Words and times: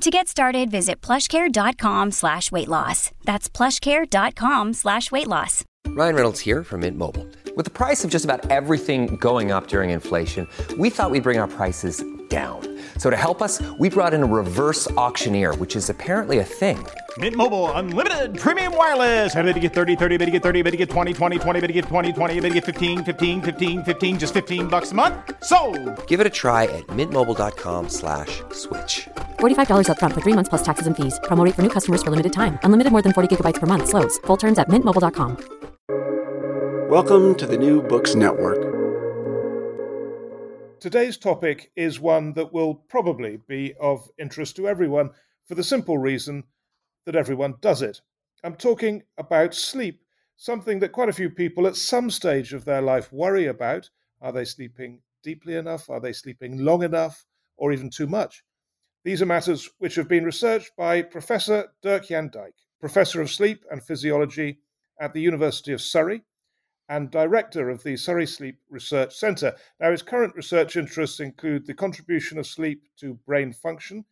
To 0.00 0.10
get 0.10 0.28
started, 0.28 0.70
visit 0.70 1.00
plushcare.com 1.00 2.10
slash 2.12 2.52
weight 2.52 2.68
loss. 2.68 3.10
That's 3.24 3.48
plushcare.com 3.48 4.74
slash 4.74 5.10
weight 5.10 5.28
loss. 5.28 5.64
Ryan 5.88 6.14
Reynolds 6.14 6.40
here 6.40 6.62
from 6.64 6.80
Mint 6.80 6.98
Mobile. 6.98 7.26
With 7.56 7.64
the 7.64 7.70
price 7.70 8.04
of 8.04 8.10
just 8.10 8.24
about 8.24 8.50
everything 8.50 9.16
going 9.16 9.50
up 9.52 9.68
during 9.68 9.90
inflation, 9.90 10.46
we 10.78 10.90
thought 10.90 11.10
we'd 11.10 11.22
bring 11.22 11.38
our 11.38 11.46
prices 11.48 12.04
down. 12.28 12.60
So 12.98 13.10
to 13.10 13.16
help 13.16 13.40
us, 13.40 13.62
we 13.78 13.88
brought 13.88 14.12
in 14.12 14.22
a 14.22 14.26
reverse 14.26 14.90
auctioneer, 14.92 15.54
which 15.56 15.76
is 15.76 15.88
apparently 15.88 16.38
a 16.38 16.44
thing. 16.44 16.84
Mint 17.18 17.36
Mobile 17.36 17.70
unlimited 17.72 18.36
premium 18.36 18.76
wireless. 18.76 19.32
Have 19.32 19.46
to 19.46 19.60
get 19.60 19.72
30, 19.72 19.94
30, 19.94 20.16
bit 20.16 20.24
to 20.26 20.30
get 20.32 20.42
30, 20.42 20.62
bit 20.62 20.70
to 20.72 20.76
get 20.76 20.90
20, 20.90 21.12
20, 21.12 21.38
20, 21.38 21.60
bit 21.60 21.66
to 21.68 21.72
get 21.72 21.84
20, 21.84 22.12
20, 22.12 22.34
bit 22.40 22.48
to 22.48 22.54
get 22.54 22.64
15, 22.64 23.04
15, 23.04 23.42
15, 23.42 23.84
15 23.84 24.18
just 24.18 24.34
15 24.34 24.66
bucks 24.66 24.90
a 24.90 24.94
month. 24.94 25.14
So, 25.44 25.58
Give 26.08 26.18
it 26.20 26.26
a 26.26 26.30
try 26.30 26.64
at 26.64 26.84
mintmobile.com 26.88 27.88
slash 27.88 28.42
switch. 28.50 29.06
$45 29.44 29.88
upfront 29.88 30.14
for 30.14 30.20
three 30.22 30.32
months 30.32 30.48
plus 30.48 30.64
taxes 30.64 30.88
and 30.88 30.96
fees. 30.96 31.20
Promo 31.28 31.44
rate 31.44 31.54
for 31.54 31.62
new 31.62 31.68
customers 31.68 32.02
for 32.02 32.10
limited 32.10 32.32
time. 32.32 32.58
Unlimited 32.64 32.90
more 32.90 33.02
than 33.02 33.12
40 33.12 33.28
gigabytes 33.30 33.60
per 33.60 33.66
month. 33.66 33.86
Slows. 33.86 34.18
Full 34.26 34.36
terms 34.36 34.58
at 34.58 34.68
mintmobile.com. 34.68 35.36
Welcome 36.90 37.34
to 37.36 37.46
the 37.46 37.56
New 37.56 37.82
Books 37.82 38.14
Network. 38.14 38.74
Today's 40.80 41.16
topic 41.16 41.72
is 41.76 41.98
one 41.98 42.34
that 42.34 42.52
will 42.52 42.74
probably 42.74 43.38
be 43.48 43.74
of 43.80 44.06
interest 44.18 44.54
to 44.56 44.68
everyone 44.68 45.10
for 45.46 45.54
the 45.54 45.64
simple 45.64 45.96
reason 45.96 46.44
that 47.06 47.16
everyone 47.16 47.54
does 47.62 47.80
it. 47.80 48.00
I'm 48.44 48.54
talking 48.54 49.02
about 49.16 49.54
sleep, 49.54 50.02
something 50.36 50.78
that 50.80 50.92
quite 50.92 51.08
a 51.08 51.14
few 51.14 51.30
people 51.30 51.66
at 51.66 51.76
some 51.76 52.10
stage 52.10 52.52
of 52.52 52.64
their 52.64 52.82
life 52.82 53.10
worry 53.12 53.46
about. 53.46 53.88
Are 54.20 54.30
they 54.30 54.44
sleeping 54.44 55.00
deeply 55.22 55.54
enough? 55.54 55.88
Are 55.88 56.00
they 56.00 56.12
sleeping 56.12 56.58
long 56.58 56.82
enough? 56.82 57.24
Or 57.56 57.72
even 57.72 57.88
too 57.88 58.06
much? 58.06 58.44
These 59.04 59.20
are 59.20 59.26
matters 59.26 59.68
which 59.80 59.96
have 59.96 60.08
been 60.08 60.24
researched 60.24 60.74
by 60.78 61.02
Professor 61.02 61.68
Derk-Jan 61.82 62.30
Dijk, 62.30 62.52
Professor 62.80 63.20
of 63.20 63.30
Sleep 63.30 63.62
and 63.70 63.84
Physiology 63.84 64.60
at 64.98 65.12
the 65.12 65.20
University 65.20 65.74
of 65.74 65.82
Surrey 65.82 66.22
and 66.88 67.10
Director 67.10 67.68
of 67.68 67.82
the 67.82 67.98
Surrey 67.98 68.26
Sleep 68.26 68.58
Research 68.70 69.14
Centre. 69.14 69.54
Now, 69.78 69.90
his 69.90 70.00
current 70.00 70.34
research 70.34 70.76
interests 70.76 71.20
include 71.20 71.66
the 71.66 71.74
contribution 71.74 72.38
of 72.38 72.46
sleep 72.46 72.82
to 73.00 73.18
brain 73.26 73.52
function, 73.52 74.06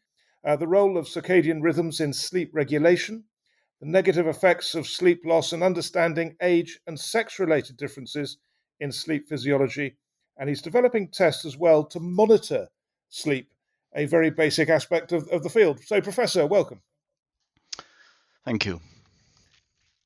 uh, 0.45 0.57
the 0.57 0.69
role 0.69 0.99
of 0.99 1.07
circadian 1.07 1.63
rhythms 1.63 2.01
in 2.01 2.13
sleep 2.13 2.51
regulation, 2.53 3.25
the 3.81 3.87
negative 3.87 4.27
effects 4.27 4.75
of 4.75 4.87
sleep 4.87 5.23
loss, 5.25 5.55
and 5.55 5.63
understanding 5.63 6.37
age 6.43 6.79
and 6.87 7.01
sex 7.01 7.39
related 7.39 7.79
differences 7.79 8.37
in 8.81 8.93
sleep 8.93 9.27
physiology. 9.27 9.97
And 10.37 10.51
he's 10.51 10.61
developing 10.61 11.09
tests 11.09 11.47
as 11.47 11.57
well 11.57 11.83
to 11.85 11.99
monitor 11.99 12.69
sleep, 13.09 13.52
a 13.95 14.07
very 14.07 14.31
basic 14.31 14.69
aspect 14.69 15.13
of, 15.13 15.29
of 15.29 15.43
the 15.43 15.51
field. 15.51 15.81
So, 15.85 16.01
Professor, 16.01 16.47
welcome. 16.47 16.81
Thank 18.45 18.67
you. 18.67 18.81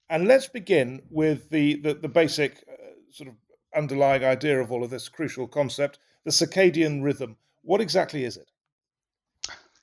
And 0.09 0.29
let's 0.29 0.47
begin 0.47 1.03
with 1.11 1.51
the, 1.51 1.81
the, 1.81 1.95
the 1.95 2.09
basic 2.09 2.65
uh, 2.71 2.77
sort 3.11 3.29
of 3.29 3.35
underlying 3.75 4.25
idea 4.25 4.61
of 4.61 4.71
all 4.71 4.85
of 4.85 4.91
this 4.91 5.09
crucial 5.09 5.47
concept 5.47 5.99
the 6.25 6.33
circadian 6.33 7.05
rhythm. 7.05 7.37
What 7.63 7.81
exactly 7.81 8.25
is 8.25 8.37
it? 8.37 8.51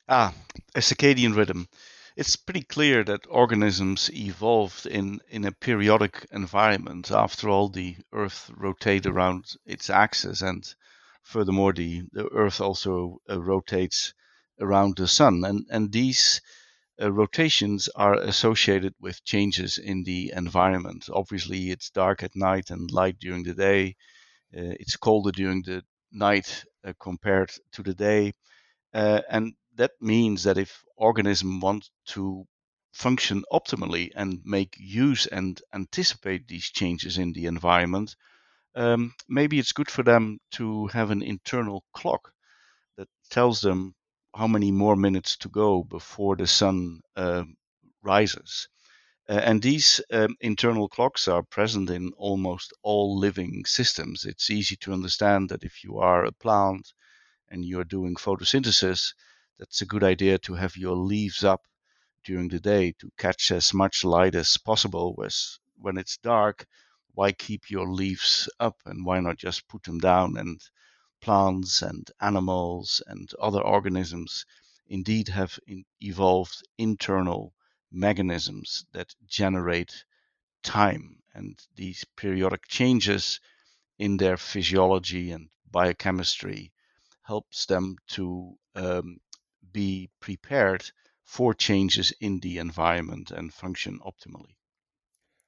Ah, 0.09 0.33
a 0.75 0.79
circadian 0.79 1.35
rhythm. 1.35 1.69
It's 2.17 2.35
pretty 2.35 2.63
clear 2.63 3.03
that 3.05 3.25
organisms 3.29 4.11
evolved 4.13 4.85
in, 4.85 5.21
in 5.29 5.45
a 5.45 5.51
periodic 5.51 6.27
environment. 6.31 7.11
After 7.11 7.49
all, 7.49 7.69
the 7.69 7.95
Earth 8.11 8.51
rotates 8.55 9.07
around 9.07 9.55
its 9.65 9.89
axis, 9.89 10.41
and 10.41 10.63
furthermore, 11.23 11.73
the, 11.73 12.03
the 12.11 12.27
Earth 12.29 12.61
also 12.61 13.17
uh, 13.29 13.41
rotates 13.41 14.13
around 14.59 14.97
the 14.97 15.07
Sun. 15.07 15.43
And, 15.43 15.65
and 15.69 15.91
these 15.91 16.41
uh, 17.01 17.11
rotations 17.11 17.89
are 17.95 18.13
associated 18.13 18.93
with 18.99 19.23
changes 19.23 19.77
in 19.77 20.03
the 20.03 20.31
environment. 20.35 21.09
Obviously, 21.11 21.71
it's 21.71 21.89
dark 21.89 22.23
at 22.23 22.35
night 22.35 22.69
and 22.69 22.91
light 22.91 23.17
during 23.19 23.43
the 23.43 23.53
day. 23.53 23.95
Uh, 24.55 24.77
it's 24.79 24.97
colder 24.97 25.31
during 25.31 25.63
the 25.63 25.83
night 26.11 26.63
uh, 26.85 26.93
compared 26.99 27.51
to 27.71 27.81
the 27.81 27.93
day. 27.93 28.33
Uh, 28.93 29.21
and 29.29 29.53
that 29.75 29.91
means 29.99 30.43
that 30.43 30.57
if 30.57 30.83
organisms 30.95 31.63
want 31.63 31.89
to 32.05 32.45
function 32.91 33.43
optimally 33.51 34.11
and 34.15 34.39
make 34.45 34.75
use 34.77 35.25
and 35.25 35.61
anticipate 35.73 36.47
these 36.47 36.69
changes 36.69 37.17
in 37.17 37.33
the 37.33 37.47
environment, 37.47 38.15
um, 38.75 39.13
maybe 39.27 39.59
it's 39.59 39.71
good 39.71 39.89
for 39.89 40.03
them 40.03 40.39
to 40.51 40.87
have 40.87 41.11
an 41.11 41.21
internal 41.21 41.83
clock 41.93 42.31
that 42.97 43.07
tells 43.29 43.61
them 43.61 43.95
how 44.35 44.47
many 44.47 44.71
more 44.71 44.95
minutes 44.95 45.37
to 45.37 45.49
go 45.49 45.83
before 45.83 46.35
the 46.35 46.47
sun 46.47 47.01
uh, 47.15 47.43
rises. 48.01 48.67
Uh, 49.29 49.33
and 49.33 49.61
these 49.61 50.01
um, 50.11 50.35
internal 50.41 50.89
clocks 50.89 51.27
are 51.27 51.43
present 51.43 51.89
in 51.89 52.11
almost 52.17 52.73
all 52.83 53.17
living 53.17 53.63
systems. 53.65 54.25
It's 54.25 54.49
easy 54.49 54.75
to 54.77 54.91
understand 54.93 55.49
that 55.49 55.63
if 55.63 55.83
you 55.83 55.99
are 55.99 56.25
a 56.25 56.31
plant 56.31 56.93
and 57.49 57.63
you're 57.63 57.85
doing 57.85 58.15
photosynthesis, 58.15 59.13
that's 59.59 59.81
a 59.81 59.85
good 59.85 60.03
idea 60.03 60.37
to 60.39 60.55
have 60.55 60.75
your 60.75 60.95
leaves 60.95 61.43
up 61.43 61.61
during 62.25 62.49
the 62.49 62.59
day 62.59 62.93
to 62.99 63.09
catch 63.17 63.51
as 63.51 63.73
much 63.73 64.03
light 64.03 64.35
as 64.35 64.57
possible. 64.57 65.15
When 65.77 65.97
it's 65.97 66.17
dark, 66.17 66.65
why 67.13 67.31
keep 67.31 67.69
your 67.69 67.87
leaves 67.87 68.49
up 68.59 68.81
and 68.85 69.05
why 69.05 69.19
not 69.19 69.37
just 69.37 69.67
put 69.67 69.83
them 69.83 69.99
down? 69.99 70.37
And 70.37 70.59
plants 71.21 71.81
and 71.81 72.09
animals 72.19 73.01
and 73.07 73.31
other 73.39 73.61
organisms 73.61 74.45
indeed 74.87 75.29
have 75.29 75.57
in 75.67 75.85
evolved 76.01 76.61
internal 76.77 77.53
mechanisms 77.91 78.85
that 78.93 79.15
generate 79.27 80.05
time. 80.63 81.21
And 81.33 81.57
these 81.75 82.03
periodic 82.15 82.67
changes 82.67 83.39
in 83.97 84.17
their 84.17 84.37
physiology 84.37 85.31
and 85.31 85.49
biochemistry 85.71 86.73
helps 87.21 87.65
them 87.67 87.95
to 88.07 88.57
um, 88.75 89.19
be 89.71 90.09
prepared 90.19 90.83
for 91.23 91.53
changes 91.53 92.11
in 92.19 92.39
the 92.39 92.57
environment 92.57 93.31
and 93.31 93.53
function 93.53 93.99
optimally. 93.99 94.55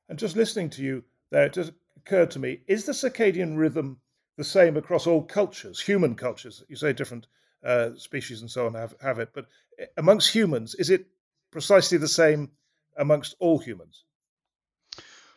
And 0.07 0.17
just 0.17 0.35
listening 0.35 0.69
to 0.71 0.83
you 0.83 1.03
there, 1.31 1.45
it 1.45 1.53
just 1.53 1.71
occurred 1.97 2.31
to 2.31 2.39
me 2.39 2.61
is 2.67 2.85
the 2.85 2.91
circadian 2.91 3.57
rhythm 3.57 3.99
the 4.37 4.43
same 4.43 4.77
across 4.77 5.07
all 5.07 5.23
cultures, 5.23 5.79
human 5.79 6.15
cultures? 6.15 6.63
You 6.67 6.75
say 6.75 6.93
different 6.93 7.27
uh, 7.63 7.91
species 7.95 8.41
and 8.41 8.51
so 8.51 8.67
on 8.67 8.73
have, 8.73 8.95
have 9.01 9.19
it, 9.19 9.29
but 9.33 9.47
eh, 9.79 9.85
amongst 9.97 10.33
humans, 10.33 10.75
is 10.75 10.89
it 10.89 11.07
precisely 11.51 11.97
the 11.97 12.07
same 12.07 12.51
amongst 12.97 13.35
all 13.39 13.59
humans? 13.59 14.03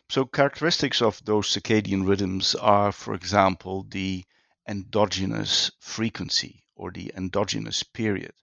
So, 0.09 0.25
characteristics 0.25 1.01
of 1.01 1.23
those 1.25 1.47
circadian 1.47 2.07
rhythms 2.07 2.55
are, 2.55 2.91
for 2.91 3.13
example, 3.13 3.85
the 3.89 4.25
endogenous 4.67 5.71
frequency 5.79 6.63
or 6.75 6.91
the 6.91 7.11
endogenous 7.15 7.83
period 7.83 8.33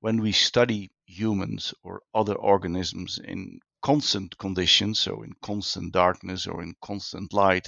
when 0.00 0.20
we 0.20 0.32
study 0.32 0.90
humans 1.04 1.74
or 1.82 2.02
other 2.14 2.34
organisms 2.34 3.18
in 3.22 3.60
constant 3.82 4.36
conditions, 4.38 4.98
so 4.98 5.22
in 5.22 5.32
constant 5.42 5.92
darkness 5.92 6.46
or 6.46 6.62
in 6.62 6.74
constant 6.82 7.32
light, 7.32 7.66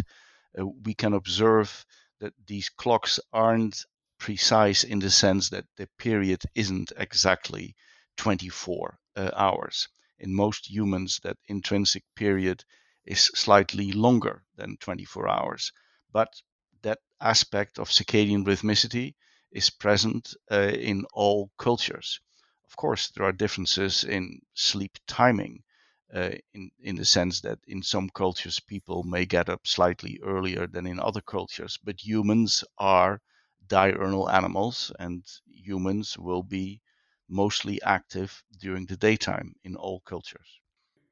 uh, 0.59 0.67
we 0.67 0.94
can 0.94 1.14
observe 1.14 1.87
that 2.20 2.35
these 2.47 2.69
clocks 2.69 3.19
aren't 3.32 3.85
precise 4.19 4.85
in 4.85 4.99
the 4.99 5.11
sense 5.11 5.49
that 5.50 5.67
the 5.76 5.88
period 5.99 6.43
isn't 6.55 6.93
exactly 6.97 7.75
24 8.17 8.99
uh, 9.17 9.31
hours. 9.35 9.88
In 10.19 10.35
most 10.35 10.70
humans, 10.70 11.19
that 11.25 11.38
intrinsic 11.49 12.05
period 12.15 12.65
is 13.05 13.31
slightly 13.35 13.91
longer 13.91 14.44
than 14.55 14.76
24 14.76 15.29
hours. 15.29 15.73
But 16.12 16.41
that 16.82 17.00
aspect 17.20 17.79
of 17.79 17.88
circadian 17.88 18.44
rhythmicity 18.44 19.15
is 19.50 19.70
present 19.70 20.35
uh, 20.50 20.73
in 20.75 21.05
all 21.12 21.50
cultures. 21.58 22.20
Of 22.65 22.76
course, 22.76 23.11
there 23.11 23.26
are 23.26 23.32
differences 23.32 24.05
in 24.05 24.41
sleep 24.55 24.99
timing, 25.06 25.65
uh, 26.14 26.32
in 26.55 26.70
in 26.81 26.97
the 26.97 27.05
sense 27.05 27.41
that 27.41 27.59
in 27.67 27.82
some 27.82 28.09
cultures 28.11 28.61
people 28.61 29.03
may 29.03 29.25
get 29.26 29.49
up 29.49 29.67
slightly 29.67 30.20
earlier 30.23 30.67
than 30.67 30.87
in 30.87 31.00
other 31.00 31.23
cultures, 31.23 31.79
but 31.82 32.05
humans 32.05 32.64
are 32.79 33.20
diurnal 33.67 34.29
animals, 34.31 34.93
and 34.99 35.25
humans 35.47 36.19
will 36.19 36.43
be 36.43 36.81
mostly 37.29 37.81
active 37.82 38.44
during 38.59 38.87
the 38.87 38.97
daytime 38.97 39.55
in 39.64 39.76
all 39.76 40.00
cultures. 40.00 40.61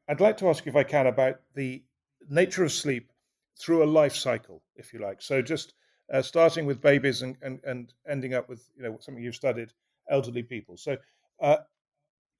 I'd 0.09 0.21
like 0.21 0.37
to 0.39 0.49
ask 0.49 0.67
you, 0.67 0.71
if 0.71 0.77
I 0.77 0.85
can, 0.85 1.07
about 1.07 1.41
the 1.55 1.83
nature 2.29 2.65
of 2.65 2.73
sleep 2.73 3.13
through 3.59 3.83
a 3.83 3.87
life 3.87 4.15
cycle, 4.15 4.63
if 4.75 4.93
you 4.93 4.99
like. 4.99 5.23
So 5.23 5.41
just 5.43 5.75
uh, 6.13 6.23
starting 6.23 6.67
with 6.67 6.81
babies 6.81 7.23
and, 7.23 7.37
and, 7.43 7.61
and 7.65 7.93
ending 8.09 8.35
up 8.35 8.49
with 8.49 8.69
you 8.77 8.83
know 8.83 8.99
something 9.01 9.23
you've 9.23 9.37
studied, 9.37 9.73
elderly 10.09 10.43
people. 10.43 10.77
So 10.77 10.97
uh, 11.41 11.59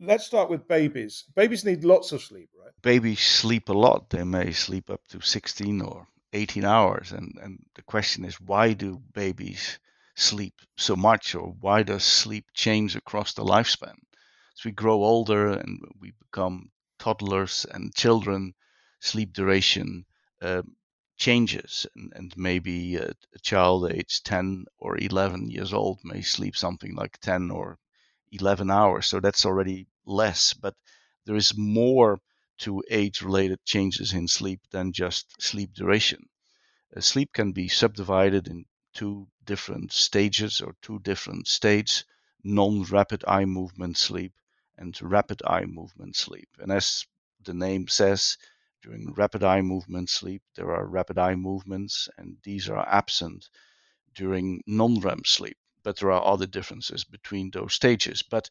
let's 0.01 0.25
start 0.25 0.49
with 0.49 0.67
babies. 0.67 1.25
Babies 1.35 1.65
need 1.65 1.85
lots 1.85 2.13
of 2.13 2.23
sleep, 2.23 2.49
right? 2.59 2.73
Babies 2.83 3.21
sleep 3.21 3.69
a 3.69 3.75
lot. 3.75 4.09
They 4.09 4.25
may 4.25 4.53
sleep 4.53 4.89
up 4.91 5.07
to 5.09 5.21
16 5.21 5.83
or 5.83 6.09
18 6.33 6.65
hours. 6.65 7.13
And, 7.13 7.39
and 7.43 7.65
the 7.75 7.83
question 7.83 8.25
is, 8.25 8.41
why 8.41 8.73
do 8.73 9.03
babies 9.13 9.79
sleep 10.15 10.55
so 10.77 10.97
much 10.97 11.35
or 11.35 11.55
why 11.61 11.83
does 11.83 12.03
sleep 12.03 12.47
change 12.55 12.97
across 12.97 13.35
the 13.35 13.45
lifespan? 13.45 13.97
As 14.57 14.65
we 14.65 14.73
grow 14.73 15.05
older 15.05 15.53
and 15.53 15.81
we 16.01 16.13
become 16.13 16.71
toddlers 16.99 17.67
and 17.71 17.95
children, 17.95 18.55
sleep 19.01 19.33
duration 19.33 20.07
uh, 20.41 20.63
changes. 21.19 21.87
And, 21.95 22.13
and 22.17 22.35
maybe 22.37 22.97
a, 22.97 23.11
a 23.35 23.39
child 23.43 23.91
aged 23.93 24.25
10 24.25 24.65
or 24.79 24.97
11 24.99 25.51
years 25.51 25.75
old 25.75 26.01
may 26.05 26.23
sleep 26.23 26.57
something 26.57 26.95
like 26.95 27.19
10 27.19 27.51
or 27.51 27.79
11 28.33 28.71
hours. 28.71 29.07
So 29.07 29.21
that's 29.21 29.45
already 29.45 29.87
less. 30.05 30.55
But 30.55 30.75
there 31.27 31.37
is 31.37 31.57
more 31.57 32.21
to 32.59 32.83
age 32.91 33.23
related 33.23 33.65
changes 33.65 34.13
in 34.13 34.29
sleep 34.29 34.61
than 34.71 34.93
just 34.93 35.41
sleep 35.41 35.73
duration. 35.75 36.29
Uh, 36.97 37.01
sleep 37.01 37.33
can 37.33 37.53
be 37.53 37.69
subdivided 37.69 38.49
in 38.49 38.67
two 38.93 39.29
different 39.45 39.93
stages 39.93 40.61
or 40.61 40.75
two 40.83 40.99
different 41.01 41.49
states 41.49 42.05
non 42.43 42.83
rapid 42.85 43.25
eye 43.29 43.45
movement 43.45 43.97
sleep 43.97 44.33
and 44.77 45.01
rapid 45.03 45.43
eye 45.47 45.67
movement 45.67 46.17
sleep. 46.17 46.49
And 46.59 46.73
as 46.73 47.07
the 47.45 47.55
name 47.55 47.89
says, 47.89 48.37
during 48.83 49.13
rapid 49.13 49.43
eye 49.43 49.61
movement 49.61 50.09
sleep, 50.09 50.43
there 50.55 50.71
are 50.75 50.87
rapid 50.87 51.19
eye 51.19 51.35
movements, 51.35 52.09
and 52.17 52.39
these 52.45 52.69
are 52.69 52.89
absent 52.89 53.49
during 54.15 54.63
non 54.67 55.01
REM 55.01 55.25
sleep. 55.25 55.59
But 55.83 55.99
there 55.99 56.11
are 56.13 56.25
other 56.25 56.47
differences 56.47 57.05
between 57.05 57.51
those 57.51 57.75
stages. 57.75 58.23
But 58.23 58.49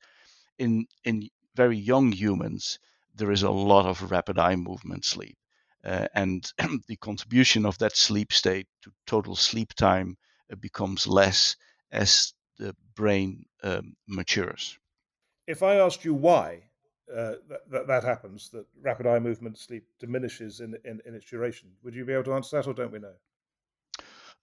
in, 0.58 0.88
in 1.04 1.30
very 1.64 1.78
young 1.78 2.14
humans, 2.14 2.80
there 3.16 3.34
is 3.34 3.44
a 3.44 3.52
lot 3.52 3.86
of 3.86 4.12
rapid 4.12 4.40
eye 4.40 4.56
movement 4.56 5.04
sleep. 5.04 5.38
Uh, 5.84 6.08
and 6.14 6.54
the 6.88 6.96
contribution 6.96 7.66
of 7.66 7.78
that 7.80 7.98
sleep 7.98 8.32
state 8.32 8.68
to 8.82 8.92
total 9.06 9.36
sleep 9.36 9.74
time 9.74 10.18
becomes 10.60 11.06
less 11.06 11.58
as 11.92 12.34
the 12.58 12.74
brain 12.96 13.46
um, 13.64 13.96
matures. 14.08 14.80
If 15.48 15.62
I 15.62 15.76
asked 15.76 16.06
you 16.06 16.14
why 16.14 16.64
uh, 17.14 17.36
that, 17.72 17.88
that 17.88 18.04
happens, 18.04 18.50
that 18.52 18.66
rapid 18.82 19.08
eye 19.08 19.20
movement 19.20 19.58
sleep 19.58 19.84
diminishes 20.00 20.62
in, 20.62 20.76
in, 20.86 21.02
in, 21.06 21.14
its 21.14 21.30
duration, 21.30 21.70
would 21.84 21.96
you 21.96 22.06
be 22.06 22.14
able 22.14 22.24
to 22.26 22.34
answer 22.34 22.58
that, 22.58 22.68
or 22.68 22.74
don't 22.74 22.92
we 22.92 23.00
know? 23.00 23.18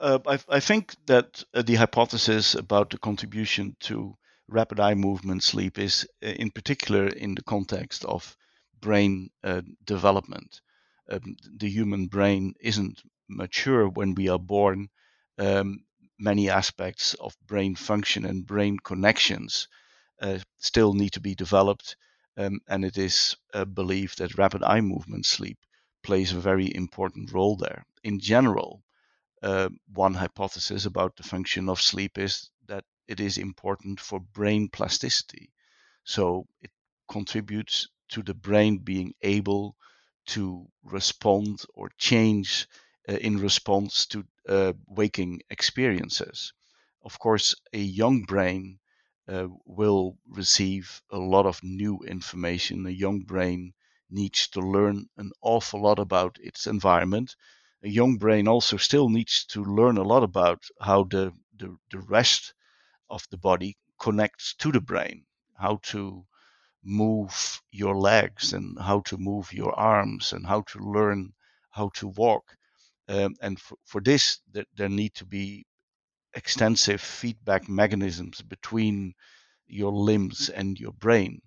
Uh, 0.01 0.19
I, 0.27 0.39
I, 0.57 0.61
think 0.61 0.95
that 1.07 1.45
uh, 1.55 1.63
the 1.63 1.77
hypothesis 1.77 2.55
about 2.55 2.91
the 2.91 2.99
contribution 2.99 3.77
to 3.89 4.17
rapid 4.49 4.81
eye 4.81 4.95
movement 4.95 5.43
sleep 5.43 5.79
is, 5.79 6.07
uh, 6.23 6.29
in 6.29 6.51
particular, 6.51 7.07
in 7.09 7.35
the 7.35 7.43
context 7.43 8.05
of 8.05 8.37
brain 8.81 9.31
uh, 9.45 9.63
development. 9.85 10.61
Um, 11.11 11.37
the 11.57 11.69
human 11.69 12.07
brain 12.07 12.55
isn't 12.61 13.03
mature 13.29 13.89
when 13.89 14.15
we 14.15 14.29
are 14.29 14.39
born. 14.39 14.89
Um, 15.39 15.85
many 16.19 16.49
aspects 16.51 17.15
of 17.15 17.37
brain 17.47 17.75
function 17.77 18.25
and 18.25 18.47
brain 18.47 18.79
connections 18.79 19.69
uh, 20.21 20.39
still 20.59 20.95
need 20.95 21.13
to 21.13 21.21
be 21.21 21.35
developed. 21.35 21.97
Um, 22.37 22.61
and 22.69 22.85
it 22.85 22.99
is 22.99 23.37
uh, 23.55 23.65
believed 23.65 24.19
that 24.19 24.39
rapid 24.39 24.63
eye 24.63 24.81
movement 24.81 25.27
sleep 25.27 25.59
plays 26.03 26.33
a 26.33 26.41
very 26.41 26.75
important 26.75 27.33
role 27.33 27.57
there. 27.57 27.85
In 28.05 28.21
general, 28.21 28.83
uh, 29.43 29.69
one 29.93 30.15
hypothesis 30.15 30.87
about 30.87 31.17
the 31.17 31.23
function 31.23 31.69
of 31.69 31.81
sleep 31.81 32.19
is 32.19 32.51
it 33.09 33.21
is 33.21 33.39
important 33.39 34.01
for 34.01 34.21
brain 34.21 34.69
plasticity. 34.69 35.53
So 36.05 36.49
it 36.63 36.71
contributes 37.11 37.89
to 38.11 38.23
the 38.23 38.35
brain 38.35 38.79
being 38.79 39.15
able 39.23 39.77
to 40.29 40.69
respond 40.83 41.63
or 41.75 41.91
change 41.99 42.67
uh, 43.09 43.15
in 43.19 43.39
response 43.39 44.07
to 44.07 44.25
uh, 44.49 44.73
waking 44.87 45.43
experiences. 45.51 46.53
Of 47.03 47.19
course, 47.19 47.55
a 47.73 47.79
young 47.79 48.23
brain 48.23 48.81
uh, 49.29 49.49
will 49.65 50.19
receive 50.27 51.03
a 51.11 51.19
lot 51.19 51.47
of 51.47 51.63
new 51.63 52.01
information. 52.01 52.87
A 52.87 52.91
young 52.91 53.21
brain 53.21 53.75
needs 54.11 54.49
to 54.49 54.61
learn 54.61 55.09
an 55.17 55.33
awful 55.43 55.83
lot 55.83 55.99
about 55.99 56.37
its 56.41 56.67
environment. 56.67 57.35
A 57.83 57.89
young 57.89 58.17
brain 58.19 58.47
also 58.49 58.77
still 58.77 59.09
needs 59.09 59.45
to 59.47 59.65
learn 59.65 59.97
a 59.97 60.03
lot 60.03 60.23
about 60.23 60.65
how 60.81 61.05
the, 61.05 61.33
the, 61.57 61.77
the 61.91 62.01
rest 62.01 62.53
of 63.11 63.25
the 63.31 63.39
body 63.39 63.77
connects 63.99 64.55
to 64.55 64.73
the 64.73 64.81
brain, 64.81 65.25
how 65.55 65.79
to 65.83 66.25
move 66.83 67.61
your 67.73 67.97
legs 67.97 68.53
and 68.53 68.79
how 68.81 69.01
to 69.01 69.17
move 69.19 69.53
your 69.53 69.77
arms 69.79 70.33
and 70.33 70.47
how 70.47 70.63
to 70.63 70.79
learn 70.79 71.33
how 71.71 71.91
to 71.95 72.09
walk. 72.09 72.57
Um, 73.09 73.35
and 73.41 73.61
for, 73.61 73.77
for 73.85 74.01
this, 74.01 74.41
there, 74.53 74.65
there 74.77 74.89
need 74.89 75.15
to 75.15 75.25
be 75.25 75.67
extensive 76.35 77.01
feedback 77.01 77.69
mechanisms 77.69 78.43
between 78.43 79.15
your 79.67 79.93
limbs 79.93 80.49
and 80.49 80.79
your 80.79 80.93
brain. 80.93 81.41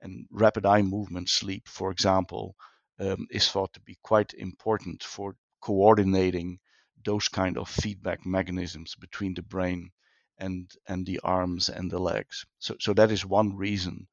And 0.00 0.26
rapid 0.30 0.66
eye 0.66 0.82
movement 0.82 1.28
sleep, 1.28 1.66
for 1.66 1.90
example, 1.90 2.54
um, 3.00 3.26
is 3.30 3.48
thought 3.50 3.72
to 3.72 3.80
be 3.80 3.96
quite 4.02 4.34
important 4.34 5.02
for 5.02 5.34
coordinating 5.60 6.58
those 7.04 7.28
kind 7.28 7.58
of 7.58 7.68
feedback 7.68 8.24
mechanisms 8.26 8.94
between 8.94 9.34
the 9.34 9.42
brain 9.42 9.90
and 10.38 10.70
and 10.86 11.06
the 11.06 11.20
arms 11.22 11.68
and 11.68 11.90
the 11.90 11.98
legs. 11.98 12.44
So 12.58 12.76
so 12.80 12.94
that 12.94 13.10
is 13.10 13.24
one 13.24 13.56
reason 13.56 14.06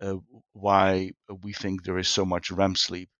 uh, 0.00 0.16
why 0.52 1.12
we 1.42 1.52
think 1.52 1.82
there 1.82 1.98
is 1.98 2.08
so 2.08 2.24
much 2.24 2.50
REM 2.50 2.76
sleep 2.76 3.10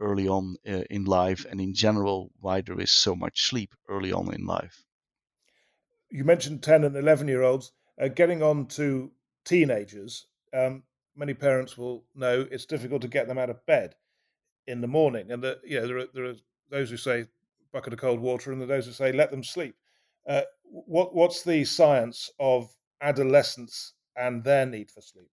early 0.00 0.28
on 0.28 0.56
uh, 0.68 0.84
in 0.90 1.04
life 1.04 1.46
and 1.50 1.60
in 1.60 1.74
general 1.74 2.30
why 2.40 2.60
there 2.60 2.80
is 2.80 2.90
so 2.90 3.14
much 3.14 3.48
sleep 3.48 3.74
early 3.88 4.12
on 4.12 4.32
in 4.34 4.44
life. 4.46 4.84
You 6.10 6.24
mentioned 6.24 6.62
10 6.62 6.84
and 6.84 6.96
11 6.96 7.28
year 7.28 7.42
olds. 7.42 7.72
Uh, 7.98 8.08
getting 8.08 8.42
on 8.42 8.66
to 8.66 9.10
teenagers, 9.44 10.26
um, 10.52 10.82
many 11.16 11.32
parents 11.32 11.78
will 11.78 12.04
know 12.14 12.46
it's 12.50 12.66
difficult 12.66 13.02
to 13.02 13.08
get 13.08 13.26
them 13.26 13.38
out 13.38 13.50
of 13.50 13.64
bed 13.64 13.94
in 14.66 14.82
the 14.82 14.86
morning. 14.86 15.30
And 15.30 15.42
the, 15.42 15.58
you 15.64 15.80
know, 15.80 15.86
there, 15.86 15.98
are, 15.98 16.06
there 16.12 16.24
are 16.26 16.34
those 16.70 16.90
who 16.90 16.98
say 16.98 17.26
bucket 17.72 17.94
of 17.94 17.98
cold 17.98 18.20
water 18.20 18.52
and 18.52 18.60
there 18.60 18.66
are 18.66 18.76
those 18.76 18.86
who 18.86 18.92
say 18.92 19.12
let 19.12 19.30
them 19.30 19.42
sleep. 19.42 19.76
Uh, 20.28 20.42
what, 20.64 21.14
what's 21.14 21.42
the 21.42 21.64
science 21.64 22.30
of 22.40 22.68
adolescence 23.00 23.94
and 24.16 24.42
their 24.44 24.66
need 24.66 24.90
for 24.90 25.00
sleep? 25.00 25.28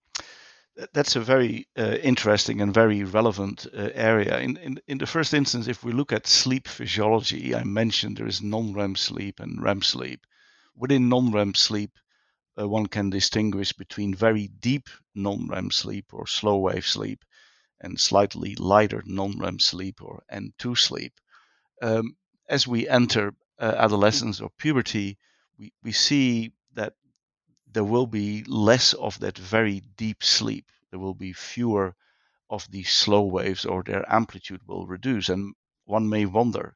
that's 0.91 1.15
a 1.15 1.21
very 1.21 1.67
uh, 1.77 1.97
interesting 2.01 2.59
and 2.59 2.73
very 2.73 3.03
relevant 3.03 3.67
uh, 3.77 3.89
area. 3.93 4.39
In, 4.39 4.57
in, 4.57 4.79
in 4.88 4.97
the 4.97 5.05
first 5.05 5.33
instance, 5.33 5.67
if 5.67 5.83
we 5.83 5.91
look 5.91 6.12
at 6.12 6.25
sleep 6.25 6.67
physiology, 6.67 7.53
I 7.53 7.63
mentioned 7.63 8.17
there 8.17 8.27
is 8.27 8.41
non-REM 8.41 8.95
sleep 8.95 9.39
and 9.39 9.62
REM 9.62 9.83
sleep. 9.83 10.25
Within 10.75 11.09
non-REM 11.09 11.53
sleep, 11.53 11.91
uh, 12.59 12.67
one 12.67 12.88
can 12.88 13.09
distinguish 13.09 13.73
between 13.73 14.15
very 14.15 14.47
deep 14.47 14.89
non-REM 15.13 15.69
sleep 15.69 16.05
or 16.12 16.25
slow 16.25 16.57
wave 16.57 16.88
sleep 16.88 17.23
and 17.79 18.00
slightly 18.00 18.55
lighter 18.55 19.03
non-REM 19.05 19.59
sleep 19.59 20.01
or 20.01 20.23
N2 20.31 20.77
sleep. 20.77 21.13
Um, 21.81 22.15
as 22.50 22.67
we 22.67 22.88
enter 22.88 23.35
uh, 23.60 23.75
adolescence 23.77 24.41
or 24.41 24.50
puberty, 24.57 25.17
we, 25.57 25.72
we 25.83 25.91
see 25.91 26.51
that 26.74 26.93
there 27.72 27.83
will 27.83 28.07
be 28.07 28.43
less 28.48 28.93
of 28.93 29.19
that 29.19 29.38
very 29.38 29.81
deep 29.98 30.24
sleep. 30.24 30.65
There 30.91 31.00
will 31.00 31.15
be 31.15 31.33
fewer 31.33 31.95
of 32.50 32.69
these 32.69 32.91
slow 32.91 33.24
waves 33.24 33.65
or 33.65 33.83
their 33.83 34.05
amplitude 34.13 34.62
will 34.67 34.86
reduce. 34.86 35.29
And 35.29 35.55
one 35.86 36.07
may 36.07 36.25
wonder, 36.25 36.75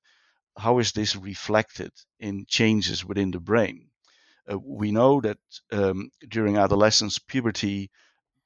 how 0.57 0.79
is 0.79 0.91
this 0.91 1.15
reflected 1.15 1.91
in 2.19 2.46
changes 2.48 3.05
within 3.05 3.31
the 3.31 3.39
brain? 3.39 3.89
Uh, 4.51 4.57
we 4.57 4.91
know 4.91 5.22
that 5.22 5.38
um, 5.72 6.10
during 6.27 6.57
adolescence, 6.57 7.19
puberty, 7.19 7.91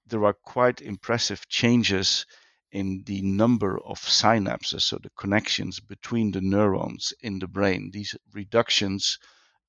there 0.07 0.25
are 0.25 0.33
quite 0.33 0.81
impressive 0.81 1.47
changes 1.47 2.25
in 2.71 3.03
the 3.05 3.21
number 3.21 3.79
of 3.79 3.99
synapses, 3.99 4.81
so 4.83 4.97
the 4.97 5.09
connections 5.11 5.79
between 5.79 6.31
the 6.31 6.41
neurons 6.41 7.13
in 7.21 7.39
the 7.39 7.47
brain. 7.47 7.91
These 7.91 8.15
reductions 8.33 9.19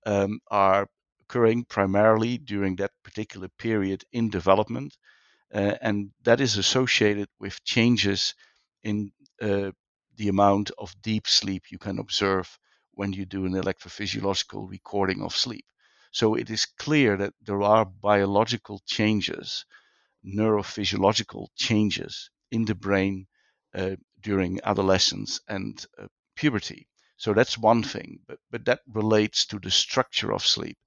um, 0.06 0.40
are 0.50 0.87
occurring 1.23 1.64
primarily 1.64 2.38
during 2.38 2.76
that 2.76 2.92
particular 3.02 3.49
period 3.59 4.04
in 4.12 4.30
development, 4.30 4.97
uh, 5.52 5.75
and 5.80 6.12
that 6.23 6.40
is 6.40 6.56
associated 6.56 7.28
with 7.40 7.64
changes 7.64 8.35
in 8.85 9.11
uh, 9.40 9.73
the 10.16 10.28
amount 10.28 10.71
of 10.78 10.94
deep 11.02 11.26
sleep 11.26 11.64
you 11.71 11.78
can 11.78 11.99
observe 11.99 12.59
when 12.92 13.12
you 13.12 13.25
do 13.26 13.47
an 13.47 13.52
electrophysiological 13.54 14.68
recording 14.71 15.23
of 15.23 15.35
sleep. 15.35 15.64
So 16.12 16.35
it 16.35 16.50
is 16.50 16.66
clear 16.66 17.16
that 17.16 17.35
there 17.42 17.62
are 17.62 17.85
biological 17.85 18.80
changes, 18.87 19.64
neurophysiological 20.25 21.49
changes 21.56 22.30
in 22.52 22.64
the 22.66 22.76
brain 22.76 23.26
uh, 23.75 23.97
during 24.21 24.61
adolescence 24.64 25.40
and 25.49 25.85
uh, 25.99 26.06
puberty. 26.37 26.88
So 27.16 27.35
that's 27.35 27.59
one 27.59 27.82
thing, 27.82 28.21
but, 28.28 28.38
but 28.50 28.64
that 28.66 28.80
relates 28.94 29.47
to 29.47 29.59
the 29.59 29.71
structure 29.71 30.32
of 30.32 30.47
sleep 30.47 30.78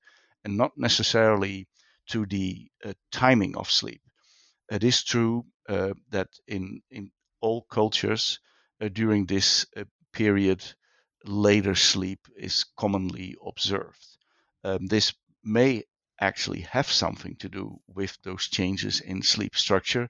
and 0.46 0.58
not 0.58 0.72
necessarily 0.78 1.68
to 2.12 2.26
the 2.26 2.70
uh, 2.86 2.94
timing 3.12 3.58
of 3.58 3.72
sleep. 3.72 4.02
It 4.72 4.84
is 4.84 5.04
true 5.04 5.46
uh, 5.70 5.94
that 6.12 6.30
in, 6.48 6.82
in 6.92 7.12
all 7.42 7.64
cultures 7.72 8.40
uh, 8.82 8.90
during 8.90 9.26
this 9.26 9.66
uh, 9.76 9.86
period, 10.14 10.64
later 11.26 11.76
sleep 11.76 12.28
is 12.38 12.66
commonly 12.78 13.36
observed. 13.46 14.06
Um, 14.64 14.88
this 14.88 15.14
may 15.44 15.84
actually 16.22 16.62
have 16.62 16.92
something 16.92 17.36
to 17.38 17.50
do 17.50 17.80
with 17.88 18.18
those 18.24 18.48
changes 18.48 19.02
in 19.02 19.22
sleep 19.24 19.56
structure, 19.56 20.10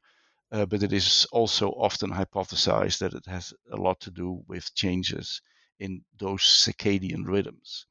uh, 0.56 0.66
but 0.66 0.84
it 0.84 0.94
is 0.94 1.28
also 1.32 1.70
often 1.72 2.12
hypothesized 2.12 3.00
that 3.00 3.14
it 3.14 3.26
has 3.28 3.54
a 3.72 3.78
lot 3.78 4.00
to 4.02 4.12
do 4.12 4.44
with 4.48 4.74
changes 4.76 5.42
in 5.80 6.04
those 6.18 6.44
circadian 6.44 7.26
rhythms. 7.28 7.88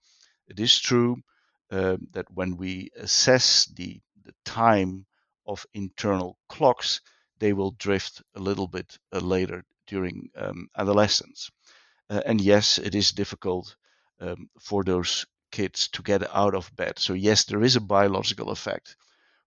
It 0.49 0.61
is 0.61 0.81
true 0.81 1.23
uh, 1.71 1.99
that 2.13 2.31
when 2.31 2.57
we 2.57 2.91
assess 2.97 3.67
the, 3.67 4.01
the 4.25 4.35
time 4.45 5.07
of 5.47 5.67
internal 5.75 6.39
clocks, 6.49 7.01
they 7.39 7.53
will 7.53 7.73
drift 7.73 8.23
a 8.35 8.41
little 8.41 8.69
bit 8.69 8.99
uh, 9.13 9.19
later 9.21 9.65
during 9.87 10.31
um, 10.37 10.69
adolescence. 10.77 11.51
Uh, 12.11 12.23
and 12.27 12.41
yes, 12.41 12.79
it 12.79 12.95
is 12.95 13.13
difficult 13.13 13.77
um, 14.21 14.49
for 14.61 14.85
those 14.85 15.27
kids 15.53 15.89
to 15.89 16.03
get 16.03 16.23
out 16.35 16.55
of 16.55 16.75
bed. 16.77 16.99
So, 16.99 17.15
yes, 17.15 17.45
there 17.45 17.63
is 17.63 17.77
a 17.77 17.81
biological 17.81 18.51
effect. 18.51 18.97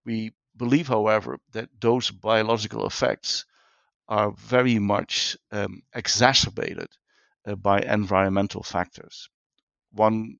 We 0.05 0.33
believe, 0.57 0.87
however, 0.87 1.39
that 1.51 1.69
those 1.79 2.11
biological 2.11 2.85
effects 2.87 3.45
are 4.07 4.31
very 4.31 4.79
much 4.79 5.37
um, 5.51 5.83
exacerbated 5.93 6.89
uh, 7.45 7.55
by 7.55 7.81
environmental 7.81 8.63
factors. 8.63 9.29
One 9.91 10.39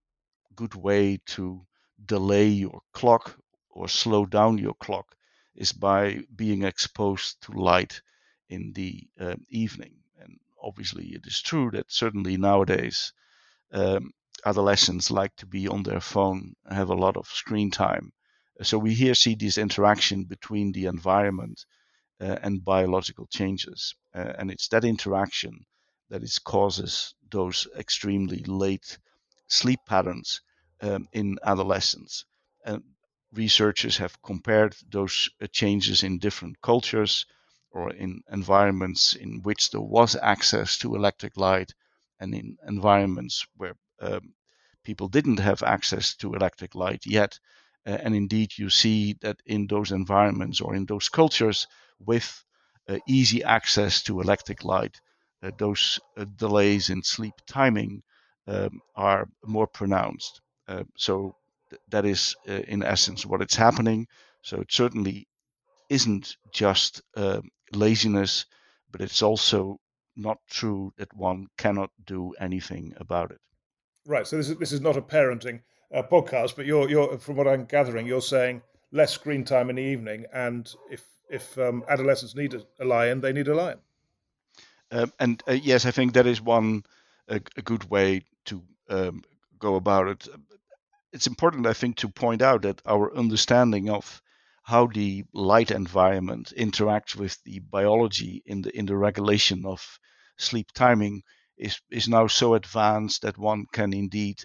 good 0.56 0.76
way 0.76 1.18
to 1.28 1.66
delay 2.06 2.48
your 2.48 2.82
clock 2.94 3.38
or 3.70 3.88
slow 3.90 4.26
down 4.26 4.58
your 4.58 4.76
clock 4.76 5.16
is 5.56 5.74
by 5.74 6.22
being 6.36 6.64
exposed 6.64 7.42
to 7.44 7.52
light 7.54 8.02
in 8.50 8.74
the 8.74 9.08
uh, 9.20 9.36
evening. 9.50 9.96
And 10.20 10.40
obviously, 10.62 11.08
it 11.16 11.26
is 11.28 11.42
true 11.42 11.72
that 11.72 11.92
certainly 11.92 12.38
nowadays 12.38 13.14
um, 13.72 14.14
adolescents 14.46 15.12
like 15.12 15.36
to 15.38 15.46
be 15.46 15.68
on 15.68 15.84
their 15.84 16.02
phone, 16.02 16.56
have 16.70 16.90
a 16.90 16.96
lot 16.96 17.18
of 17.18 17.28
screen 17.28 17.72
time. 17.72 18.14
So 18.62 18.78
we 18.78 18.94
here 18.94 19.16
see 19.16 19.36
this 19.36 19.58
interaction 19.58 20.26
between 20.26 20.72
the 20.72 20.86
environment 20.86 21.66
uh, 22.22 22.38
and 22.44 22.64
biological 22.66 23.28
changes, 23.28 23.96
uh, 24.16 24.34
and 24.40 24.52
it's 24.52 24.68
that 24.70 24.86
interaction 24.86 25.66
that 26.10 26.24
is 26.24 26.40
causes 26.40 27.16
those 27.32 27.68
extremely 27.78 28.44
late 28.46 28.98
sleep 29.48 29.80
patterns 29.88 30.42
um, 30.82 31.08
in 31.14 31.38
adolescence. 31.44 32.26
And 32.66 32.84
researchers 33.34 33.98
have 33.98 34.22
compared 34.22 34.76
those 34.90 35.30
uh, 35.42 35.48
changes 35.48 36.04
in 36.04 36.20
different 36.20 36.62
cultures 36.62 37.26
or 37.72 37.92
in 37.94 38.22
environments 38.32 39.16
in 39.16 39.42
which 39.44 39.72
there 39.72 39.82
was 39.82 40.16
access 40.16 40.78
to 40.80 40.96
electric 40.96 41.38
light 41.38 41.74
and 42.20 42.34
in 42.34 42.58
environments 42.68 43.46
where 43.58 43.76
um, 44.02 44.34
people 44.84 45.08
didn't 45.10 45.40
have 45.40 45.64
access 45.64 46.16
to 46.16 46.34
electric 46.34 46.76
light 46.76 47.06
yet. 47.06 47.40
Uh, 47.88 47.98
and 48.04 48.14
indeed, 48.14 48.52
you 48.58 48.70
see 48.70 49.14
that 49.22 49.38
in 49.46 49.66
those 49.68 49.94
environments 49.94 50.60
or 50.60 50.76
in 50.76 50.86
those 50.86 51.08
cultures 51.08 51.68
with 52.06 52.44
uh, 52.90 52.98
easy 53.08 53.44
access 53.44 54.04
to 54.04 54.20
electric 54.20 54.66
light, 54.66 55.00
uh, 55.42 55.52
those 55.58 56.00
uh, 56.18 56.26
delays 56.36 56.90
in 56.90 57.02
sleep 57.02 57.36
timing 57.48 58.04
um, 58.48 58.82
are 58.96 59.30
more 59.46 59.68
pronounced. 59.68 60.42
Uh, 60.68 60.84
so 60.98 61.36
th- 61.70 61.82
that 61.90 62.06
is, 62.06 62.36
uh, 62.50 62.54
in 62.68 62.84
essence, 62.84 63.26
what 63.26 63.42
it's 63.42 63.56
happening. 63.56 64.08
So 64.42 64.60
it 64.60 64.72
certainly 64.72 65.28
isn't 65.90 66.36
just 66.52 67.02
um, 67.16 67.50
laziness, 67.74 68.46
but 68.92 69.02
it's 69.02 69.22
also 69.22 69.80
not 70.18 70.40
true 70.50 70.92
that 70.98 71.16
one 71.16 71.48
cannot 71.58 71.92
do 72.06 72.34
anything 72.40 72.94
about 72.98 73.32
it. 73.32 73.40
Right. 74.06 74.28
So 74.28 74.38
this 74.38 74.50
is 74.50 74.58
this 74.58 74.72
is 74.72 74.82
not 74.82 74.98
a 74.98 75.02
parenting 75.02 75.62
uh, 75.94 76.04
podcast, 76.04 76.56
but 76.56 76.66
you're 76.66 76.90
you're 76.90 77.18
from 77.18 77.36
what 77.36 77.48
I'm 77.48 77.66
gathering, 77.66 78.08
you're 78.08 78.22
saying 78.22 78.62
less 78.92 79.14
screen 79.14 79.44
time 79.44 79.70
in 79.70 79.76
the 79.76 79.84
evening, 79.84 80.26
and 80.34 80.72
if 80.90 81.04
if 81.30 81.58
um, 81.58 81.84
adolescents 81.90 82.36
need 82.36 82.54
a, 82.54 82.86
lie-in, 82.86 83.20
they 83.22 83.34
need 83.34 83.48
a 83.48 83.56
lie-in. 83.56 83.78
Um, 84.92 85.14
and 85.20 85.44
uh, 85.48 85.54
yes, 85.54 85.86
I 85.86 85.92
think 85.92 86.14
that 86.14 86.26
is 86.26 86.42
one 86.42 86.84
a, 87.28 87.42
a 87.58 87.62
good 87.62 87.90
way 87.90 88.24
to 88.46 88.64
um, 88.90 89.24
go 89.60 89.76
about 89.76 90.08
it. 90.08 90.28
It's 91.12 91.28
important, 91.28 91.68
I 91.68 91.74
think, 91.74 91.98
to 91.98 92.10
point 92.10 92.42
out 92.42 92.62
that 92.62 92.82
our 92.86 93.14
understanding 93.16 93.90
of 93.90 94.22
how 94.64 94.88
the 94.88 95.24
light 95.34 95.72
environment 95.72 96.54
interacts 96.58 97.16
with 97.16 97.42
the 97.44 97.60
biology 97.60 98.44
in 98.46 98.62
the 98.62 98.78
in 98.78 98.86
the 98.86 98.98
regulation 98.98 99.66
of 99.66 100.00
sleep 100.38 100.72
timing 100.74 101.24
is 101.58 101.82
is 101.90 102.08
now 102.08 102.28
so 102.28 102.54
advanced 102.54 103.22
that 103.22 103.38
one 103.38 103.66
can 103.72 103.94
indeed 103.94 104.44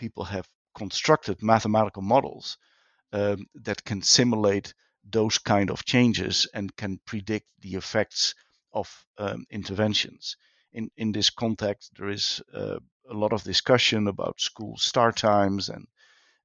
people 0.00 0.24
have 0.24 0.48
constructed 0.74 1.42
mathematical 1.42 2.02
models 2.02 2.58
um, 3.12 3.46
that 3.54 3.84
can 3.84 4.02
simulate 4.02 4.74
those 5.04 5.38
kind 5.38 5.70
of 5.70 5.84
changes 5.84 6.48
and 6.54 6.74
can 6.76 6.98
predict 7.06 7.46
the 7.60 7.74
effects 7.74 8.34
of 8.72 8.88
um, 9.18 9.44
interventions. 9.50 10.36
In 10.72 10.90
in 10.96 11.12
this 11.12 11.30
context, 11.30 11.92
there 11.96 12.08
is 12.08 12.40
uh, 12.54 12.78
a 13.10 13.14
lot 13.22 13.32
of 13.32 13.42
discussion 13.42 14.08
about 14.08 14.40
school 14.40 14.76
start 14.78 15.16
times 15.16 15.68
and 15.68 15.86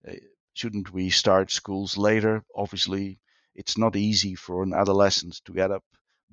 uh, 0.07 0.13
shouldn't 0.53 0.91
we 0.91 1.09
start 1.09 1.51
schools 1.51 1.97
later? 1.97 2.43
Obviously, 2.55 3.19
it's 3.53 3.77
not 3.77 3.95
easy 3.95 4.35
for 4.35 4.63
an 4.63 4.73
adolescent 4.73 5.41
to 5.45 5.53
get 5.53 5.71
up 5.71 5.83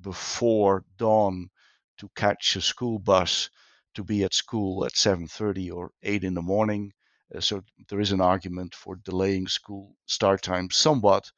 before 0.00 0.84
dawn 0.96 1.50
to 1.98 2.08
catch 2.16 2.56
a 2.56 2.60
school 2.60 2.98
bus 2.98 3.50
to 3.94 4.02
be 4.02 4.24
at 4.24 4.34
school 4.34 4.84
at 4.84 4.96
7:30 4.96 5.70
or 5.70 5.92
8 6.02 6.24
in 6.24 6.34
the 6.34 6.42
morning. 6.54 6.92
Uh, 7.34 7.40
so 7.40 7.62
there 7.88 8.00
is 8.00 8.12
an 8.12 8.20
argument 8.20 8.74
for 8.74 8.96
delaying 8.96 9.46
school 9.48 9.96
start 10.06 10.42
time 10.42 10.70
somewhat, 10.70 11.30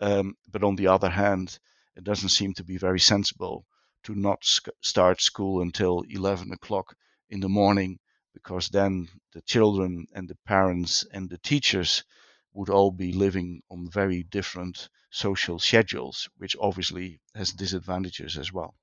um, 0.00 0.34
but 0.50 0.62
on 0.64 0.76
the 0.76 0.86
other 0.86 1.10
hand, 1.10 1.58
it 1.96 2.04
doesn't 2.04 2.28
seem 2.28 2.54
to 2.54 2.64
be 2.64 2.76
very 2.76 3.00
sensible 3.00 3.64
to 4.04 4.14
not 4.14 4.44
sc- 4.44 4.68
start 4.82 5.20
school 5.20 5.60
until 5.60 6.04
11 6.08 6.52
o'clock 6.52 6.94
in 7.30 7.40
the 7.40 7.48
morning, 7.48 7.98
because 8.32 8.68
then 8.68 9.08
the 9.32 9.42
children 9.42 10.06
and 10.14 10.28
the 10.28 10.38
parents 10.46 11.04
and 11.12 11.28
the 11.28 11.38
teachers 11.38 12.04
would 12.52 12.70
all 12.70 12.90
be 12.90 13.12
living 13.12 13.62
on 13.70 13.90
very 13.90 14.22
different 14.22 14.88
social 15.10 15.58
schedules, 15.58 16.28
which 16.36 16.56
obviously 16.60 17.20
has 17.34 17.52
disadvantages 17.52 18.36
as 18.36 18.52
well. 18.52 18.74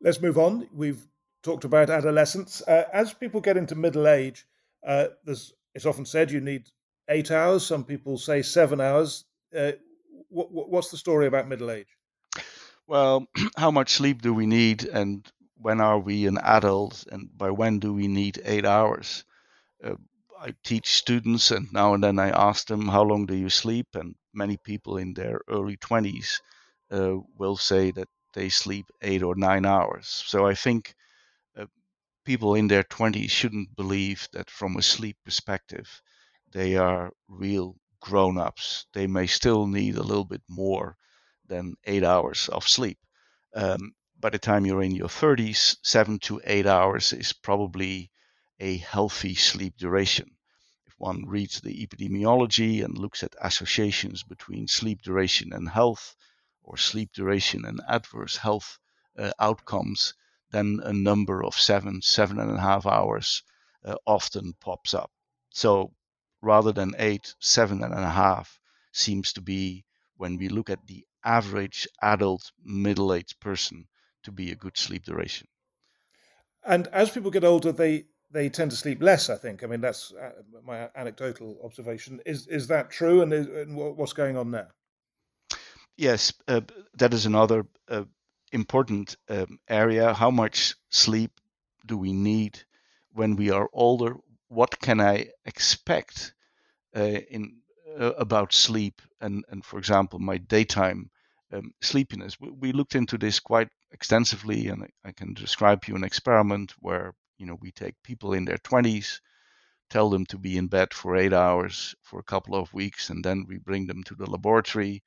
Let's 0.00 0.20
move 0.20 0.38
on. 0.38 0.68
We've 0.72 1.06
talked 1.42 1.64
about 1.64 1.90
adolescence. 1.90 2.62
Uh, 2.66 2.84
as 2.92 3.12
people 3.12 3.40
get 3.40 3.56
into 3.56 3.74
middle 3.74 4.08
age, 4.08 4.46
uh, 4.86 5.08
it's 5.26 5.86
often 5.86 6.06
said 6.06 6.30
you 6.30 6.40
need 6.40 6.68
eight 7.08 7.30
hours. 7.30 7.66
Some 7.66 7.84
people 7.84 8.18
say 8.18 8.42
seven 8.42 8.80
hours. 8.80 9.24
Uh, 9.54 9.72
what's 10.28 10.90
the 10.90 10.96
story 10.96 11.26
about 11.26 11.48
middle 11.48 11.70
age? 11.70 11.98
Well, 12.86 13.26
how 13.56 13.70
much 13.70 13.90
sleep 13.92 14.20
do 14.22 14.34
we 14.34 14.44
need, 14.46 14.84
and 14.84 15.26
when 15.56 15.80
are 15.80 15.98
we 15.98 16.26
an 16.26 16.36
adult, 16.38 17.04
and 17.10 17.30
by 17.36 17.50
when 17.50 17.78
do 17.78 17.94
we 17.94 18.06
need 18.06 18.40
eight 18.44 18.66
hours? 18.66 19.24
Uh, 19.84 19.96
I 20.38 20.54
teach 20.64 20.88
students, 20.94 21.50
and 21.52 21.72
now 21.72 21.94
and 21.94 22.04
then 22.04 22.18
I 22.18 22.30
ask 22.30 22.68
them, 22.68 22.88
How 22.88 23.02
long 23.04 23.26
do 23.26 23.36
you 23.36 23.50
sleep? 23.50 23.88
And 23.94 24.16
many 24.34 24.56
people 24.58 24.98
in 24.98 25.14
their 25.14 25.42
early 25.48 25.76
20s 25.78 26.42
uh, 26.90 27.16
will 27.38 27.56
say 27.56 27.90
that 27.92 28.08
they 28.34 28.48
sleep 28.50 28.86
eight 29.02 29.22
or 29.22 29.36
nine 29.36 29.66
hours. 29.66 30.08
So 30.08 30.46
I 30.46 30.54
think 30.54 30.94
people 32.30 32.54
in 32.54 32.68
their 32.68 32.84
20s 32.84 33.28
shouldn't 33.28 33.74
believe 33.74 34.28
that 34.32 34.48
from 34.48 34.76
a 34.76 34.82
sleep 34.82 35.16
perspective, 35.24 36.00
they 36.52 36.76
are 36.76 37.10
real 37.26 37.74
grown 37.98 38.38
ups. 38.38 38.86
They 38.92 39.08
may 39.08 39.26
still 39.26 39.66
need 39.66 39.96
a 39.96 40.04
little 40.04 40.26
bit 40.26 40.42
more 40.48 40.96
than 41.48 41.74
eight 41.82 42.04
hours 42.04 42.48
of 42.48 42.68
sleep. 42.68 43.00
Um, 43.52 43.96
by 44.20 44.30
the 44.30 44.38
time 44.38 44.64
you're 44.64 44.84
in 44.84 44.94
your 44.94 45.08
30s, 45.08 45.78
seven 45.82 46.20
to 46.20 46.40
eight 46.44 46.66
hours 46.66 47.12
is 47.12 47.32
probably 47.32 48.12
a 48.60 48.76
healthy 48.76 49.34
sleep 49.34 49.76
duration. 49.76 50.30
If 50.86 50.94
one 50.98 51.24
reads 51.26 51.60
the 51.60 51.84
epidemiology 51.84 52.84
and 52.84 52.96
looks 52.96 53.24
at 53.24 53.34
associations 53.40 54.22
between 54.22 54.68
sleep 54.68 55.02
duration 55.02 55.52
and 55.52 55.68
health, 55.68 56.14
or 56.62 56.76
sleep 56.76 57.10
duration 57.12 57.64
and 57.64 57.80
adverse 57.88 58.36
health 58.36 58.78
uh, 59.18 59.32
outcomes, 59.40 60.14
then 60.50 60.80
a 60.84 60.92
number 60.92 61.44
of 61.44 61.54
seven, 61.54 62.02
seven 62.02 62.38
and 62.38 62.50
a 62.50 62.60
half 62.60 62.86
hours 62.86 63.42
uh, 63.84 63.94
often 64.06 64.54
pops 64.60 64.94
up. 64.94 65.10
So 65.50 65.92
rather 66.42 66.72
than 66.72 66.94
eight, 66.98 67.34
seven 67.40 67.82
and 67.82 67.94
a 67.94 68.10
half 68.10 68.58
seems 68.92 69.32
to 69.34 69.40
be 69.40 69.84
when 70.16 70.36
we 70.36 70.48
look 70.48 70.70
at 70.70 70.86
the 70.86 71.06
average 71.24 71.86
adult 72.02 72.50
middle 72.64 73.12
aged 73.12 73.40
person 73.40 73.86
to 74.22 74.32
be 74.32 74.50
a 74.50 74.56
good 74.56 74.76
sleep 74.76 75.04
duration. 75.04 75.46
And 76.64 76.88
as 76.88 77.10
people 77.10 77.30
get 77.30 77.44
older, 77.44 77.72
they 77.72 78.04
they 78.30 78.48
tend 78.48 78.70
to 78.70 78.76
sleep 78.76 79.02
less. 79.02 79.30
I 79.30 79.36
think. 79.36 79.64
I 79.64 79.66
mean, 79.66 79.80
that's 79.80 80.12
uh, 80.12 80.30
my 80.64 80.88
anecdotal 80.94 81.58
observation. 81.64 82.20
Is 82.26 82.46
is 82.46 82.66
that 82.68 82.90
true? 82.90 83.22
And, 83.22 83.32
is, 83.32 83.46
and 83.46 83.76
what's 83.76 84.12
going 84.12 84.36
on 84.36 84.50
there? 84.50 84.68
Yes, 85.96 86.32
uh, 86.48 86.62
that 86.94 87.12
is 87.12 87.26
another 87.26 87.66
uh, 87.88 88.04
important 88.52 89.16
um, 89.28 89.58
area. 89.68 90.14
How 90.14 90.30
much 90.30 90.74
sleep 90.90 91.32
do 91.86 91.96
we 91.96 92.12
need 92.12 92.62
when 93.12 93.36
we 93.36 93.50
are 93.50 93.68
older? 93.72 94.16
What 94.48 94.80
can 94.80 95.00
I 95.00 95.28
expect 95.44 96.34
uh, 96.96 97.20
in 97.30 97.56
uh, 97.98 98.12
about 98.12 98.52
sleep 98.52 99.02
and 99.20 99.44
and 99.50 99.64
for 99.64 99.78
example 99.78 100.18
my 100.18 100.38
daytime 100.38 101.10
um, 101.52 101.72
sleepiness? 101.80 102.40
We, 102.40 102.50
we, 102.50 102.72
looked 102.72 102.94
into 102.94 103.18
this 103.18 103.40
quite 103.40 103.68
extensively, 103.92 104.68
and 104.68 104.86
I, 105.04 105.12
can 105.12 105.34
describe 105.34 105.84
you 105.86 105.96
an 105.96 106.04
experiment 106.04 106.74
where 106.80 107.14
you 107.38 107.46
know 107.46 107.58
we 107.60 107.70
take 107.72 107.94
people 108.02 108.34
in 108.34 108.44
their 108.44 108.58
20s 108.58 109.20
tell 109.88 110.08
them 110.08 110.24
to 110.26 110.38
be 110.38 110.56
in 110.56 110.68
bed 110.68 110.94
for 110.94 111.16
eight 111.16 111.32
hours 111.32 111.96
for 112.02 112.20
a 112.20 112.30
couple 112.32 112.54
of 112.54 112.72
weeks 112.72 113.10
and 113.10 113.24
then 113.24 113.44
we 113.48 113.58
bring 113.58 113.86
them 113.86 114.04
to 114.04 114.14
the 114.14 114.30
laboratory 114.30 115.02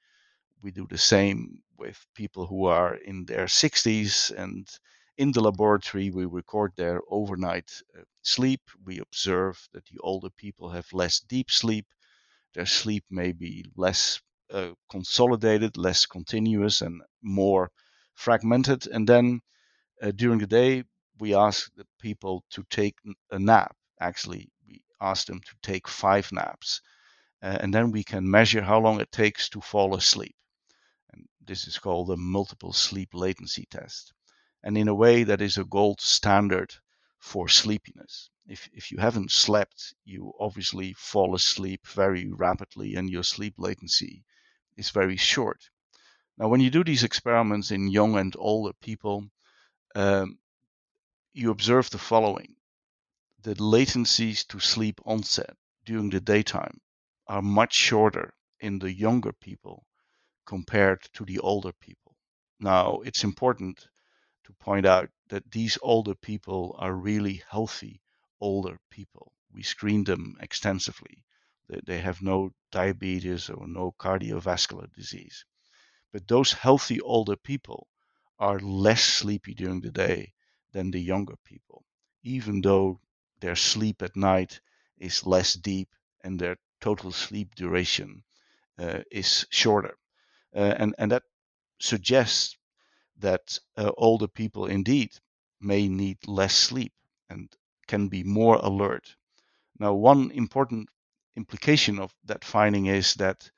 we 0.62 0.72
do 0.72 0.88
the 0.90 0.98
same 0.98 1.62
with 1.84 2.06
people 2.16 2.48
who 2.48 2.66
are 2.66 2.96
in 2.96 3.26
their 3.26 3.46
60s 3.46 4.32
and 4.32 4.68
in 5.18 5.32
the 5.34 5.42
laboratory 5.42 6.10
we 6.12 6.26
record 6.26 6.72
their 6.76 7.02
overnight 7.10 7.70
uh, 7.98 8.04
sleep. 8.22 8.62
We 8.86 9.00
observe 9.00 9.68
that 9.74 9.86
the 9.86 10.00
older 10.00 10.30
people 10.38 10.70
have 10.70 10.88
less 10.94 11.20
deep 11.20 11.52
sleep. 11.52 11.86
Their 12.54 12.66
sleep 12.66 13.04
may 13.10 13.34
be 13.34 13.66
less 13.76 14.22
uh, 14.50 14.74
consolidated 14.90 15.78
less 15.78 16.06
continuous 16.06 16.82
and 16.82 17.02
more 17.22 17.70
fragmented. 18.16 18.88
And 18.88 19.08
then 19.08 19.42
uh, 20.02 20.12
during 20.12 20.40
the 20.40 20.48
day 20.62 20.84
we 21.20 21.36
ask 21.36 21.70
the 21.76 21.86
people 22.00 22.44
to 22.52 22.64
take 22.70 22.96
a 23.32 23.40
nap. 23.40 23.76
Actually 24.00 24.50
we 24.66 24.82
ask 25.02 25.28
them 25.28 25.42
to 25.42 25.56
take 25.62 25.88
five 25.88 26.32
naps. 26.32 26.82
Uh, 27.42 27.58
and 27.60 27.74
then 27.74 27.92
we 27.92 28.04
can 28.04 28.30
measure 28.30 28.62
how 28.62 28.80
long 28.80 29.02
it 29.02 29.12
takes 29.12 29.50
to 29.50 29.60
fall 29.60 29.96
asleep 29.96 30.36
this 31.46 31.68
is 31.68 31.80
called 31.80 32.10
a 32.10 32.18
multiple 32.18 32.74
sleep 32.74 33.14
latency 33.14 33.66
test. 33.70 34.14
And 34.64 34.78
in 34.78 34.88
a 34.88 34.96
way, 34.96 35.24
that 35.24 35.42
is 35.42 35.58
a 35.58 35.66
gold 35.66 36.00
standard 36.00 36.76
for 37.20 37.50
sleepiness. 37.50 38.30
If, 38.48 38.70
if 38.74 38.92
you 38.92 38.98
haven't 38.98 39.32
slept, 39.32 39.94
you 40.06 40.34
obviously 40.40 40.94
fall 40.94 41.36
asleep 41.36 41.86
very 41.88 42.32
rapidly 42.32 42.96
and 42.96 43.10
your 43.10 43.24
sleep 43.24 43.56
latency 43.58 44.24
is 44.76 44.90
very 44.90 45.18
short. 45.18 45.70
Now, 46.38 46.48
when 46.48 46.62
you 46.62 46.70
do 46.70 46.84
these 46.84 47.04
experiments 47.04 47.72
in 47.72 47.88
young 47.88 48.18
and 48.18 48.36
older 48.38 48.74
people, 48.82 49.30
um, 49.96 50.40
you 51.34 51.52
observe 51.52 51.90
the 51.90 51.98
following 51.98 52.56
the 53.44 53.56
latencies 53.56 54.48
to 54.48 54.60
sleep 54.60 55.02
onset 55.06 55.58
during 55.84 56.10
the 56.10 56.22
daytime 56.22 56.80
are 57.28 57.42
much 57.42 57.74
shorter 57.74 58.34
in 58.62 58.80
the 58.80 58.94
younger 58.94 59.34
people 59.34 59.86
compared 60.46 61.02
to 61.14 61.26
the 61.26 61.40
older 61.40 61.72
people. 61.74 62.16
Now, 62.60 63.02
it's 63.02 63.24
important 63.24 63.88
to 64.46 64.54
point 64.54 64.86
out 64.86 65.10
that 65.30 65.52
these 65.52 65.78
older 65.82 66.16
people 66.16 66.76
are 66.80 66.94
really 66.94 67.44
healthy 67.50 68.02
older 68.40 68.80
people. 68.90 69.34
We 69.52 69.64
screen 69.64 70.04
them 70.04 70.38
extensively. 70.40 71.24
They 71.68 72.00
have 72.00 72.22
no 72.22 72.54
diabetes 72.72 73.50
or 73.50 73.68
no 73.68 73.94
cardiovascular 74.00 74.92
disease. 74.94 75.46
But 76.12 76.28
those 76.28 76.54
healthy 76.54 77.02
older 77.02 77.36
people 77.36 77.90
are 78.40 78.60
less 78.60 79.04
sleepy 79.04 79.54
during 79.54 79.82
the 79.82 79.92
day 79.92 80.34
than 80.72 80.92
the 80.92 81.02
younger 81.02 81.36
people, 81.44 81.86
even 82.24 82.62
though 82.62 83.02
their 83.40 83.56
sleep 83.56 84.02
at 84.02 84.16
night 84.16 84.62
is 84.98 85.26
less 85.26 85.54
deep 85.54 85.90
and 86.22 86.40
their 86.40 86.58
total 86.80 87.12
sleep 87.12 87.56
duration 87.56 88.24
uh, 88.78 89.04
is 89.12 89.46
shorter. 89.50 89.98
Uh, 90.56 90.76
and, 90.78 90.96
and 90.98 91.12
that 91.12 91.24
suggests 91.80 92.58
that 93.18 93.60
uh, 93.78 93.92
older 93.98 94.28
people 94.28 94.66
indeed 94.68 95.12
may 95.62 95.88
need 95.88 96.18
less 96.28 96.56
sleep 96.56 96.94
and 97.30 97.56
can 97.88 98.08
be 98.08 98.24
more 98.24 98.58
alert. 98.58 99.16
Now, 99.80 99.94
one 99.94 100.32
important 100.32 100.90
implication 101.36 102.00
of 102.00 102.14
that 102.26 102.46
finding 102.46 102.88
is 102.88 103.16
that 103.16 103.50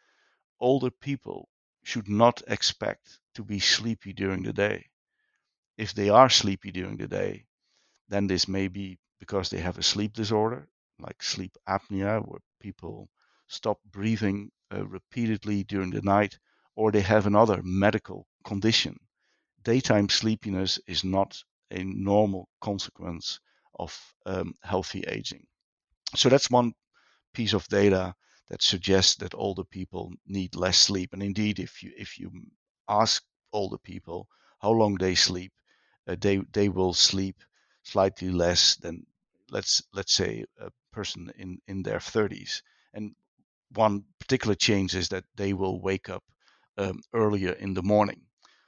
older 0.60 0.92
people 0.92 1.50
should 1.84 2.10
not 2.10 2.42
expect 2.48 3.20
to 3.36 3.44
be 3.44 3.60
sleepy 3.60 4.14
during 4.14 4.44
the 4.44 4.54
day. 4.54 4.88
If 5.78 5.94
they 5.94 6.10
are 6.10 6.30
sleepy 6.30 6.72
during 6.72 6.98
the 6.98 7.08
day, 7.08 7.46
then 8.10 8.28
this 8.28 8.48
may 8.48 8.68
be 8.68 9.00
because 9.20 9.50
they 9.50 9.60
have 9.62 9.78
a 9.78 9.84
sleep 9.84 10.14
disorder, 10.14 10.68
like 11.00 11.24
sleep 11.24 11.58
apnea, 11.68 12.22
where 12.28 12.42
people 12.60 13.10
stop 13.48 13.80
breathing 13.86 14.52
uh, 14.74 14.86
repeatedly 14.88 15.64
during 15.64 15.92
the 15.92 16.02
night, 16.02 16.40
or 16.76 16.92
they 16.92 17.02
have 17.02 17.26
another 17.28 17.62
medical 17.64 18.28
condition. 18.46 19.00
Daytime 19.64 20.10
sleepiness 20.10 20.80
is 20.88 21.04
not 21.04 21.44
a 21.72 21.84
normal 21.84 22.50
consequence 22.62 23.40
of 23.80 24.16
um, 24.26 24.54
healthy 24.64 25.02
aging. 25.08 25.48
So 26.16 26.30
that's 26.30 26.50
one 26.50 26.74
piece 27.34 27.54
of 27.54 27.68
data 27.68 28.16
that 28.50 28.62
suggests 28.62 29.16
that 29.18 29.36
older 29.36 29.64
people 29.64 30.14
need 30.28 30.56
less 30.56 30.78
sleep. 30.78 31.14
And 31.14 31.24
indeed, 31.24 31.60
if 31.60 31.84
you 31.84 31.92
if 31.98 32.20
you 32.20 32.32
ask 32.90 33.24
older 33.54 33.78
people 33.78 34.28
how 34.62 34.72
long 34.72 34.96
they 34.96 35.16
sleep, 35.16 35.54
uh, 36.08 36.16
they 36.20 36.38
they 36.54 36.70
will 36.70 36.94
sleep 36.94 37.44
slightly 37.84 38.30
less 38.30 38.76
than 38.78 39.06
let's 39.50 39.82
let's 39.94 40.14
say 40.14 40.46
a 40.60 40.72
person 40.92 41.32
in 41.38 41.62
in 41.68 41.84
their 41.84 42.00
30s. 42.00 42.64
And 42.94 43.16
one 43.72 44.06
particular 44.20 44.56
change 44.56 44.96
is 44.96 45.10
that 45.10 45.26
they 45.36 45.54
will 45.54 45.82
wake 45.82 46.10
up 46.10 46.24
um, 46.78 47.02
earlier 47.14 47.52
in 47.54 47.74
the 47.74 47.84
morning. 47.84 48.22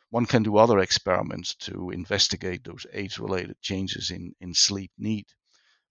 One 0.09 0.25
can 0.25 0.43
do 0.43 0.57
other 0.57 0.79
experiments 0.79 1.55
to 1.55 1.89
investigate 1.91 2.63
those 2.63 2.85
age 2.93 3.19
related 3.19 3.59
changes 3.61 4.11
in, 4.11 4.33
in 4.39 4.53
sleep 4.53 4.91
need. 4.97 5.25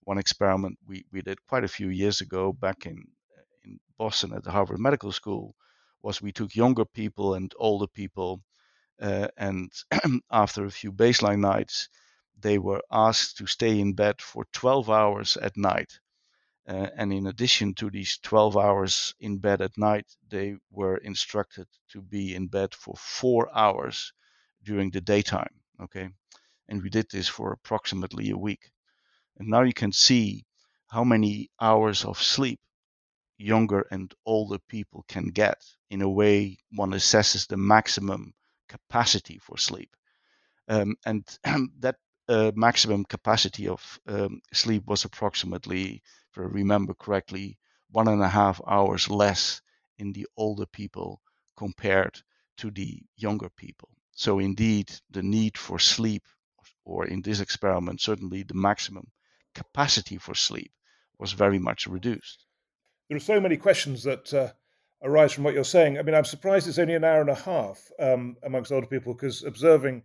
One 0.05 0.19
experiment 0.19 0.79
we, 0.87 1.05
we 1.13 1.21
did 1.21 1.45
quite 1.47 1.65
a 1.65 1.69
few 1.69 1.89
years 1.89 2.21
ago 2.21 2.53
back 2.53 2.87
in, 2.87 3.05
in 3.65 3.79
Boston 3.99 4.33
at 4.33 4.45
the 4.45 4.53
Harvard 4.53 4.79
Medical 4.79 5.13
School 5.13 5.55
was 6.03 6.23
we 6.23 6.33
took 6.33 6.55
younger 6.55 6.85
people 6.85 7.35
and 7.35 7.53
older 7.59 7.89
people, 7.89 8.43
uh, 9.03 9.29
and 9.37 9.71
after 10.31 10.65
a 10.65 10.71
few 10.71 10.93
baseline 10.93 11.41
nights, 11.41 11.89
they 12.39 12.59
were 12.59 12.83
asked 12.91 13.37
to 13.39 13.47
stay 13.47 13.81
in 13.81 13.93
bed 13.95 14.21
for 14.21 14.47
12 14.53 14.89
hours 14.89 15.37
at 15.37 15.57
night 15.57 15.99
uh, 16.69 16.89
and 16.97 17.13
in 17.13 17.27
addition 17.29 17.75
to 17.75 17.91
these 17.91 18.19
12 18.19 18.57
hours 18.57 19.15
in 19.21 19.39
bed 19.39 19.61
at 19.61 19.79
night, 19.79 20.07
they 20.29 20.57
were 20.71 20.97
instructed 20.99 21.67
to 21.91 22.03
be 22.03 22.35
in 22.35 22.49
bed 22.49 22.75
for 22.75 22.95
four 22.97 23.49
hours 23.57 24.13
during 24.65 24.91
the 24.91 25.01
daytime. 25.01 25.61
Okay. 25.81 26.09
And 26.69 26.83
we 26.83 26.91
did 26.91 27.07
this 27.11 27.29
for 27.29 27.53
approximately 27.53 28.31
a 28.31 28.37
week. 28.37 28.71
And 29.39 29.49
now 29.49 29.63
you 29.63 29.73
can 29.73 29.93
see 29.93 30.45
how 30.89 31.05
many 31.05 31.51
hours 31.61 32.05
of 32.05 32.21
sleep 32.21 32.61
younger 33.39 33.87
and 33.91 34.13
older 34.25 34.59
people 34.69 35.05
can 35.09 35.29
get. 35.29 35.63
In 35.91 36.03
a 36.03 36.09
way, 36.09 36.59
one 36.73 36.91
assesses 36.93 37.47
the 37.47 37.57
maximum 37.57 38.35
capacity 38.69 39.39
for 39.39 39.59
sleep. 39.59 39.95
Um, 40.69 40.97
and 41.05 41.25
that 41.81 41.97
uh, 42.29 42.51
maximum 42.55 43.05
capacity 43.05 43.69
of 43.69 44.01
um, 44.09 44.41
sleep 44.53 44.85
was 44.87 45.05
approximately 45.05 46.03
I 46.39 46.43
remember 46.43 46.95
correctly, 46.95 47.59
one 47.91 48.09
and 48.09 48.23
a 48.23 48.29
half 48.29 48.61
hours 48.67 49.09
less 49.09 49.63
in 49.99 50.13
the 50.13 50.27
older 50.37 50.67
people 50.67 51.23
compared 51.57 52.23
to 52.59 52.71
the 52.71 53.03
younger 53.17 53.49
people. 53.49 53.91
So, 54.13 54.39
indeed, 54.39 54.93
the 55.11 55.23
need 55.23 55.57
for 55.59 55.79
sleep, 55.79 56.25
or 56.85 57.07
in 57.07 57.23
this 57.23 57.41
experiment, 57.41 58.01
certainly 58.01 58.43
the 58.43 58.55
maximum 58.55 59.11
capacity 59.55 60.19
for 60.19 60.35
sleep, 60.35 60.73
was 61.19 61.33
very 61.33 61.59
much 61.59 61.87
reduced. 61.87 62.45
There 63.09 63.17
are 63.17 63.21
so 63.21 63.41
many 63.41 63.57
questions 63.57 64.03
that 64.05 64.33
uh, 64.35 64.53
arise 65.03 65.33
from 65.33 65.45
what 65.45 65.55
you're 65.55 65.65
saying. 65.65 65.99
I 65.99 66.03
mean, 66.03 66.15
I'm 66.15 66.25
surprised 66.25 66.69
it's 66.69 66.79
only 66.79 66.95
an 66.95 67.05
hour 67.05 67.21
and 67.21 67.31
a 67.31 67.35
half 67.35 67.91
um, 67.99 68.37
amongst 68.43 68.73
older 68.73 68.87
people 68.87 69.15
because 69.15 69.45
observing 69.45 70.03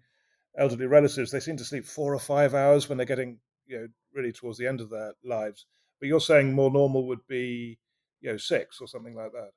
elderly 0.57 0.85
relatives, 0.85 1.31
they 1.31 1.39
seem 1.39 1.57
to 1.57 1.65
sleep 1.65 1.85
four 1.85 2.13
or 2.13 2.19
five 2.19 2.53
hours 2.53 2.87
when 2.87 2.97
they're 2.97 3.07
getting, 3.07 3.39
you 3.65 3.79
know, 3.79 3.87
really 4.13 4.31
towards 4.31 4.57
the 4.57 4.67
end 4.67 4.81
of 4.81 4.89
their 4.89 5.13
lives. 5.23 5.65
But 6.01 6.07
you're 6.07 6.19
saying 6.19 6.53
more 6.53 6.71
normal 6.71 7.07
would 7.07 7.27
be, 7.27 7.77
you 8.21 8.31
know, 8.31 8.37
six 8.37 8.81
or 8.81 8.87
something 8.87 9.15
like 9.15 9.31
that. 9.33 9.51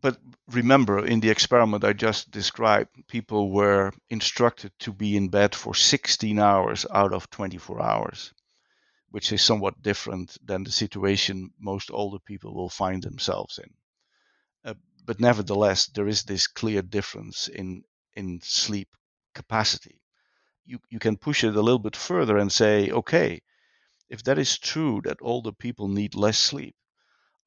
But 0.00 0.18
remember, 0.48 1.04
in 1.04 1.18
the 1.18 1.30
experiment 1.30 1.82
I 1.82 1.94
just 1.94 2.30
described, 2.30 3.08
people 3.08 3.50
were 3.50 3.92
instructed 4.08 4.72
to 4.80 4.92
be 4.92 5.16
in 5.16 5.30
bed 5.30 5.54
for 5.54 5.74
16 5.74 6.38
hours 6.38 6.86
out 6.92 7.12
of 7.12 7.28
24 7.30 7.82
hours, 7.82 8.32
which 9.10 9.32
is 9.32 9.42
somewhat 9.42 9.82
different 9.82 10.36
than 10.46 10.62
the 10.62 10.70
situation 10.70 11.50
most 11.58 11.90
older 11.90 12.20
people 12.20 12.54
will 12.54 12.68
find 12.70 13.02
themselves 13.02 13.58
in. 13.58 13.74
Uh, 14.64 14.74
but 15.04 15.18
nevertheless, 15.18 15.86
there 15.86 16.06
is 16.06 16.22
this 16.22 16.46
clear 16.46 16.82
difference 16.82 17.48
in 17.48 17.82
in 18.14 18.40
sleep 18.42 18.94
capacity. 19.34 20.00
You 20.66 20.78
you 20.88 21.00
can 21.00 21.16
push 21.16 21.42
it 21.42 21.56
a 21.56 21.62
little 21.62 21.80
bit 21.80 21.96
further 21.96 22.36
and 22.38 22.52
say, 22.52 22.90
okay, 22.90 23.40
if 24.14 24.22
that 24.22 24.38
is 24.38 24.58
true 24.58 25.00
that 25.02 25.18
older 25.20 25.50
people 25.50 25.88
need 25.88 26.14
less 26.14 26.38
sleep, 26.38 26.76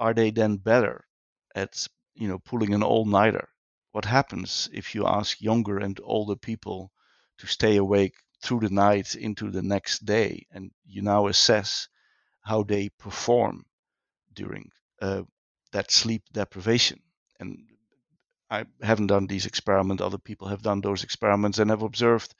are 0.01 0.13
they 0.13 0.31
then 0.31 0.57
better 0.57 1.07
at 1.55 1.87
you 2.13 2.27
know 2.27 2.39
pulling 2.39 2.73
an 2.73 2.83
all-nighter? 2.83 3.47
What 3.93 4.03
happens 4.03 4.69
if 4.73 4.93
you 4.93 5.07
ask 5.07 5.41
younger 5.41 5.77
and 5.77 5.97
older 6.03 6.35
people 6.35 6.91
to 7.37 7.47
stay 7.47 7.77
awake 7.77 8.15
through 8.43 8.59
the 8.59 8.75
night 8.87 9.15
into 9.15 9.49
the 9.49 9.61
next 9.61 10.05
day, 10.05 10.45
and 10.51 10.71
you 10.85 11.01
now 11.01 11.27
assess 11.27 11.87
how 12.41 12.63
they 12.63 12.89
perform 12.89 13.65
during 14.33 14.69
uh, 15.01 15.23
that 15.71 15.89
sleep 15.89 16.23
deprivation? 16.33 16.99
And 17.39 17.59
I 18.49 18.65
haven't 18.81 19.07
done 19.07 19.27
these 19.27 19.45
experiments. 19.45 20.03
Other 20.03 20.19
people 20.29 20.49
have 20.49 20.63
done 20.63 20.81
those 20.81 21.05
experiments 21.05 21.59
and 21.59 21.69
have 21.69 21.83
observed 21.83 22.35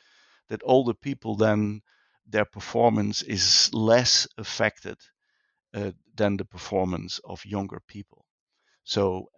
that 0.50 0.62
older 0.66 0.94
people 0.94 1.36
then 1.38 1.82
their 2.28 2.46
performance 2.46 3.22
is 3.22 3.74
less 3.74 4.28
affected 4.38 4.98
uh, 5.74 5.92
than 6.16 6.38
the 6.38 6.46
performance 6.46 7.20
of 7.24 7.46
younger 7.46 7.80
people. 7.88 8.26
So 8.84 9.30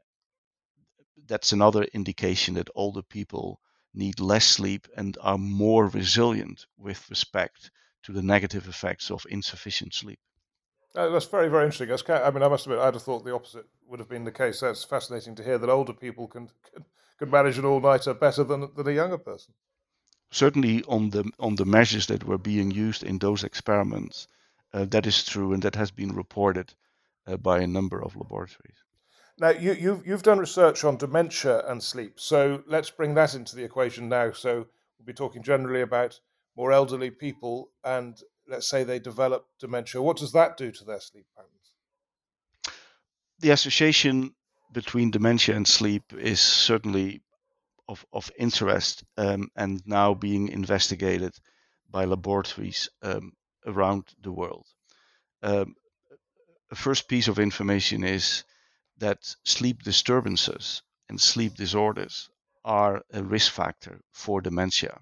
that's 1.28 1.52
another 1.52 1.84
indication 1.94 2.56
that 2.56 2.70
older 2.76 3.02
people 3.04 3.60
need 3.94 4.20
less 4.20 4.46
sleep 4.46 4.88
and 4.96 5.18
are 5.22 5.38
more 5.38 5.88
resilient 5.88 6.66
with 6.78 7.10
respect 7.10 7.72
to 8.04 8.12
the 8.12 8.22
negative 8.22 8.68
effects 8.68 9.12
of 9.12 9.26
insufficient 9.30 9.94
sleep. 9.94 10.20
Uh, 10.96 11.10
that's 11.10 11.26
very, 11.26 11.50
very 11.50 11.66
interesting. 11.66 11.90
That's, 11.90 12.04
I 12.10 12.32
mean, 12.32 12.44
I 12.44 12.48
must 12.48 12.66
admit, 12.66 12.80
I'd 12.80 12.96
have 12.96 13.04
thought 13.04 13.24
the 13.24 13.34
opposite 13.34 13.66
would 13.88 14.00
have 14.00 14.10
been 14.10 14.24
the 14.24 14.32
case. 14.32 14.62
That's 14.62 14.84
fascinating 14.84 15.36
to 15.36 15.44
hear 15.44 15.58
that 15.58 15.70
older 15.70 15.94
people 15.94 16.28
can 16.28 16.50
can, 16.74 16.86
can 17.18 17.30
manage 17.30 17.58
an 17.58 17.66
all-nighter 17.66 18.14
better 18.16 18.44
than 18.44 18.74
than 18.76 18.88
a 18.88 18.92
younger 18.92 19.18
person. 19.18 19.54
Certainly, 20.32 20.84
on 20.84 21.10
the 21.10 21.32
on 21.40 21.56
the 21.56 21.66
measures 21.66 22.08
that 22.08 22.24
were 22.24 22.38
being 22.38 22.72
used 22.72 23.04
in 23.04 23.18
those 23.18 23.44
experiments, 23.44 24.28
uh, 24.74 24.86
that 24.86 25.06
is 25.06 25.26
true, 25.26 25.54
and 25.54 25.64
that 25.64 25.76
has 25.76 25.92
been 25.92 26.14
reported 26.16 26.74
uh, 27.26 27.38
by 27.38 27.60
a 27.60 27.68
number 27.68 28.04
of 28.04 28.16
laboratories. 28.16 28.84
Now, 29.40 29.50
you, 29.50 29.74
you've 29.74 30.06
you've 30.06 30.24
done 30.24 30.40
research 30.40 30.84
on 30.84 30.98
dementia 30.98 31.66
and 31.68 31.82
sleep, 31.82 32.20
so 32.20 32.64
let's 32.68 32.92
bring 32.92 33.16
that 33.16 33.34
into 33.34 33.56
the 33.56 33.64
equation 33.64 34.10
now. 34.10 34.32
So 34.32 34.68
we'll 34.98 35.06
be 35.06 35.14
talking 35.14 35.42
generally 35.42 35.82
about 35.82 36.20
more 36.56 36.72
elderly 36.72 37.10
people 37.10 37.72
and 37.84 38.22
let's 38.50 38.68
say 38.68 38.84
they 38.84 39.00
develop 39.00 39.46
dementia, 39.60 40.02
what 40.02 40.18
does 40.18 40.32
that 40.34 40.58
do 40.58 40.72
to 40.72 40.84
their 40.84 41.00
sleep 41.00 41.26
patterns? 41.36 41.72
The 43.40 43.52
association 43.52 44.34
between 44.72 45.12
dementia 45.12 45.56
and 45.56 45.68
sleep 45.68 46.14
is 46.18 46.42
certainly 46.42 47.22
of, 47.90 48.06
of 48.14 48.32
interest 48.38 49.04
um, 49.18 49.50
and 49.56 49.82
now 49.86 50.14
being 50.14 50.48
investigated 50.50 51.34
by 51.90 52.06
laboratories 52.06 52.88
um, 53.02 53.34
around 53.66 54.04
the 54.22 54.32
world. 54.32 54.68
Um, 55.42 55.76
a 56.72 56.76
first 56.76 57.08
piece 57.08 57.28
of 57.28 57.40
information 57.40 58.04
is 58.04 58.44
that 59.00 59.36
sleep 59.44 59.82
disturbances 59.82 60.84
and 61.10 61.20
sleep 61.20 61.56
disorders 61.56 62.30
are 62.64 63.02
a 63.12 63.24
risk 63.24 63.52
factor 63.52 64.00
for 64.12 64.40
dementia. 64.40 65.00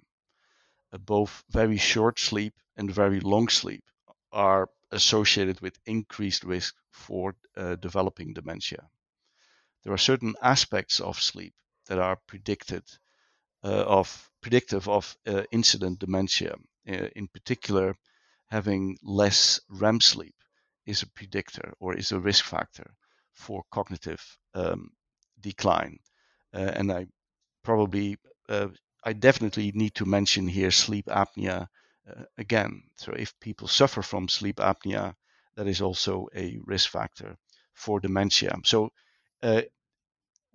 Uh, 0.93 0.97
both 0.97 1.43
very 1.49 1.77
short 1.77 2.19
sleep 2.19 2.53
and 2.77 2.89
very 2.89 3.19
long 3.19 3.49
sleep 3.49 3.83
are 4.31 4.69
associated 4.91 5.59
with 5.59 5.77
increased 5.85 6.45
risk 6.45 6.75
for 6.91 7.35
uh, 7.57 7.75
developing 7.75 8.33
dementia. 8.33 8.89
There 9.83 9.93
are 9.93 9.97
certain 10.11 10.35
aspects 10.41 11.01
of 11.01 11.21
sleep 11.21 11.53
that 11.87 11.99
are 11.99 12.17
predicted 12.27 12.83
uh, 13.63 13.83
of 13.87 14.29
predictive 14.41 14.87
of 14.87 15.17
uh, 15.25 15.43
incident 15.51 15.99
dementia. 15.99 16.55
Uh, 16.87 17.07
in 17.15 17.27
particular, 17.27 17.95
having 18.49 18.97
less 19.03 19.59
REM 19.69 19.99
sleep 19.99 20.35
is 20.85 21.01
a 21.01 21.07
predictor 21.07 21.73
or 21.79 21.95
is 21.95 22.11
a 22.11 22.19
risk 22.19 22.45
factor 22.45 22.95
for 23.33 23.63
cognitive 23.71 24.23
um, 24.53 24.89
decline. 25.41 25.97
Uh, 26.53 26.71
and 26.75 26.91
I 26.91 27.07
probably 27.63 28.17
uh, 28.47 28.69
I 29.03 29.13
definitely 29.13 29.71
need 29.73 29.95
to 29.95 30.05
mention 30.05 30.47
here 30.47 30.71
sleep 30.71 31.05
apnea 31.07 31.67
again. 32.37 32.83
So 32.95 33.11
if 33.11 33.37
people 33.41 33.67
suffer 33.67 34.01
from 34.01 34.29
sleep 34.29 34.57
apnea, 34.57 35.13
that 35.57 35.67
is 35.67 35.81
also 35.81 36.27
a 36.35 36.57
risk 36.65 36.89
factor 36.89 37.37
for 37.73 37.99
dementia. 37.99 38.55
So 38.63 38.91
uh, 39.43 39.61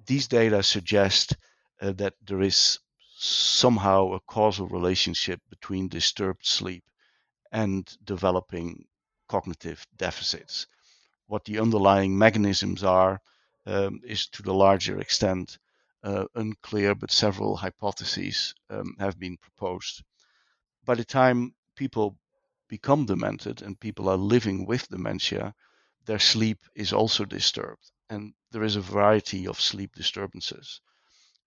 these 0.06 0.28
data 0.28 0.62
suggest 0.62 1.36
uh, 1.80 1.92
that 1.92 2.14
there 2.26 2.42
is 2.42 2.78
somehow 3.16 4.12
a 4.12 4.20
causal 4.20 4.68
relationship 4.68 5.40
between 5.50 5.88
disturbed 5.88 6.44
sleep 6.44 6.84
and 7.52 7.96
developing 8.04 8.84
cognitive 9.28 9.86
deficits. 9.96 10.66
What 11.26 11.44
the 11.44 11.58
underlying 11.60 12.18
mechanisms 12.18 12.82
are 12.84 13.20
um, 13.66 14.00
is 14.04 14.26
to 14.28 14.42
the 14.42 14.54
larger 14.54 15.00
extent 15.00 15.58
uh, 16.02 16.24
unclear, 16.34 16.94
but 16.94 17.10
several 17.10 17.56
hypotheses 17.56 18.54
um, 18.70 18.96
have 18.98 19.18
been 19.18 19.36
proposed. 19.36 20.02
By 20.84 20.96
the 20.96 21.04
time 21.04 21.54
people 21.76 22.16
become 22.68 23.06
demented 23.06 23.62
and 23.62 23.78
people 23.78 24.08
are 24.08 24.16
living 24.16 24.66
with 24.66 24.88
dementia, 24.88 25.54
their 26.06 26.18
sleep 26.18 26.58
is 26.74 26.92
also 26.92 27.24
disturbed. 27.24 27.90
And 28.12 28.34
there 28.50 28.62
is 28.62 28.76
a 28.76 28.82
variety 28.82 29.46
of 29.46 29.58
sleep 29.58 29.94
disturbances. 29.94 30.82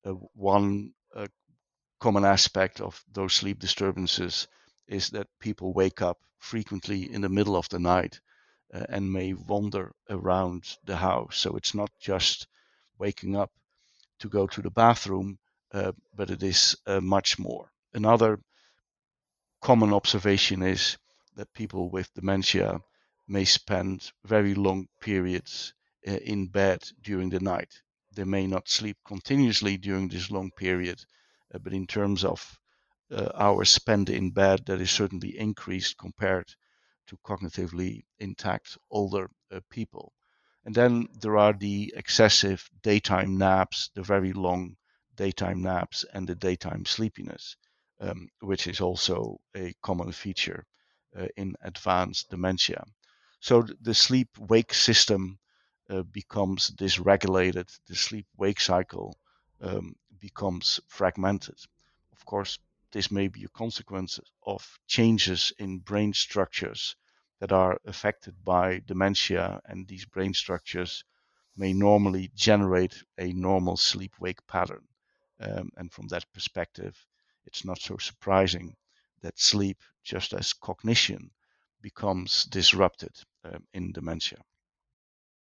Uh, 0.04 0.14
one 0.34 0.94
uh, 1.16 1.28
common 2.00 2.26
aspect 2.26 2.82
of 2.82 3.04
those 3.14 3.36
sleep 3.36 3.60
disturbances 3.60 4.48
is 4.88 5.12
that 5.12 5.28
people 5.40 5.74
wake 5.74 6.02
up 6.02 6.18
frequently 6.40 7.14
in 7.14 7.22
the 7.22 7.30
middle 7.30 7.56
of 7.56 7.70
the 7.70 7.78
night 7.78 8.20
uh, 8.74 8.84
and 8.90 9.14
may 9.14 9.34
wander 9.34 9.94
around 10.10 10.76
the 10.86 10.98
house. 10.98 11.38
So 11.38 11.56
it's 11.56 11.76
not 11.76 11.92
just 12.02 12.48
waking 12.98 13.36
up 13.36 13.52
to 14.22 14.28
go 14.28 14.48
to 14.48 14.64
the 14.64 14.72
bathroom, 14.72 15.38
uh, 15.72 15.92
but 16.16 16.32
it 16.32 16.42
is 16.42 16.76
uh, 16.88 17.00
much 17.00 17.38
more. 17.38 17.72
Another 17.94 18.40
common 19.62 19.94
observation 19.94 20.64
is 20.64 20.98
that 21.36 21.54
people 21.54 21.92
with 21.92 22.12
dementia 22.16 22.82
may 23.28 23.46
spend 23.46 24.12
very 24.24 24.56
long 24.56 24.88
periods 25.00 25.76
in 26.06 26.48
bed 26.48 26.84
during 27.02 27.30
the 27.30 27.40
night. 27.40 27.82
They 28.14 28.24
may 28.24 28.48
not 28.48 28.70
sleep 28.70 28.98
continuously 29.06 29.78
during 29.78 30.08
this 30.08 30.32
long 30.32 30.52
period, 30.52 31.04
uh, 31.54 31.60
but 31.60 31.74
in 31.74 31.88
terms 31.88 32.24
of 32.24 32.60
uh, 33.12 33.30
hours 33.36 33.70
spent 33.70 34.10
in 34.10 34.32
bed, 34.32 34.66
that 34.66 34.82
is 34.82 34.92
certainly 34.92 35.38
increased 35.38 35.98
compared 35.98 36.48
to 37.08 37.18
cognitively 37.18 38.04
intact 38.20 38.78
older 38.90 39.30
uh, 39.52 39.60
people. 39.70 40.14
And 40.66 40.74
then 40.74 41.08
there 41.22 41.38
are 41.38 41.54
the 41.54 41.94
excessive 41.96 42.68
daytime 42.82 43.38
naps, 43.38 43.90
the 43.94 44.02
very 44.02 44.34
long 44.34 44.78
daytime 45.16 45.62
naps, 45.62 46.04
and 46.14 46.28
the 46.28 46.36
daytime 46.36 46.86
sleepiness, 46.86 47.56
um, 48.00 48.30
which 48.40 48.68
is 48.68 48.82
also 48.82 49.40
a 49.56 49.74
common 49.82 50.12
feature 50.12 50.66
uh, 51.16 51.28
in 51.38 51.56
advanced 51.62 52.30
dementia. 52.30 52.84
So 53.40 53.62
the 53.82 53.94
sleep 53.94 54.30
wake 54.38 54.74
system 54.74 55.38
uh, 55.38 55.45
becomes 56.12 56.72
dysregulated, 56.72 57.68
the 57.88 57.96
sleep 57.96 58.28
wake 58.38 58.60
cycle 58.60 59.18
um, 59.62 59.96
becomes 60.20 60.80
fragmented. 60.88 61.58
Of 62.12 62.26
course, 62.26 62.60
this 62.92 63.12
may 63.12 63.28
be 63.28 63.44
a 63.44 63.50
consequence 63.50 64.20
of 64.44 64.80
changes 64.88 65.54
in 65.60 65.80
brain 65.80 66.14
structures 66.14 66.96
that 67.40 67.52
are 67.52 67.80
affected 67.86 68.44
by 68.44 68.82
dementia, 68.86 69.62
and 69.66 69.88
these 69.88 70.06
brain 70.06 70.34
structures 70.34 71.04
may 71.58 71.74
normally 71.74 72.32
generate 72.36 73.04
a 73.18 73.34
normal 73.34 73.78
sleep 73.78 74.14
wake 74.20 74.46
pattern. 74.48 74.88
Um, 75.40 75.70
and 75.78 75.92
from 75.92 76.08
that 76.08 76.26
perspective, 76.34 77.06
it's 77.46 77.66
not 77.66 77.80
so 77.80 77.98
surprising 77.98 78.76
that 79.22 79.40
sleep, 79.40 79.78
just 80.04 80.34
as 80.34 80.54
cognition, 80.54 81.32
becomes 81.82 82.46
disrupted 82.46 83.12
um, 83.44 83.68
in 83.74 83.92
dementia. 83.92 84.40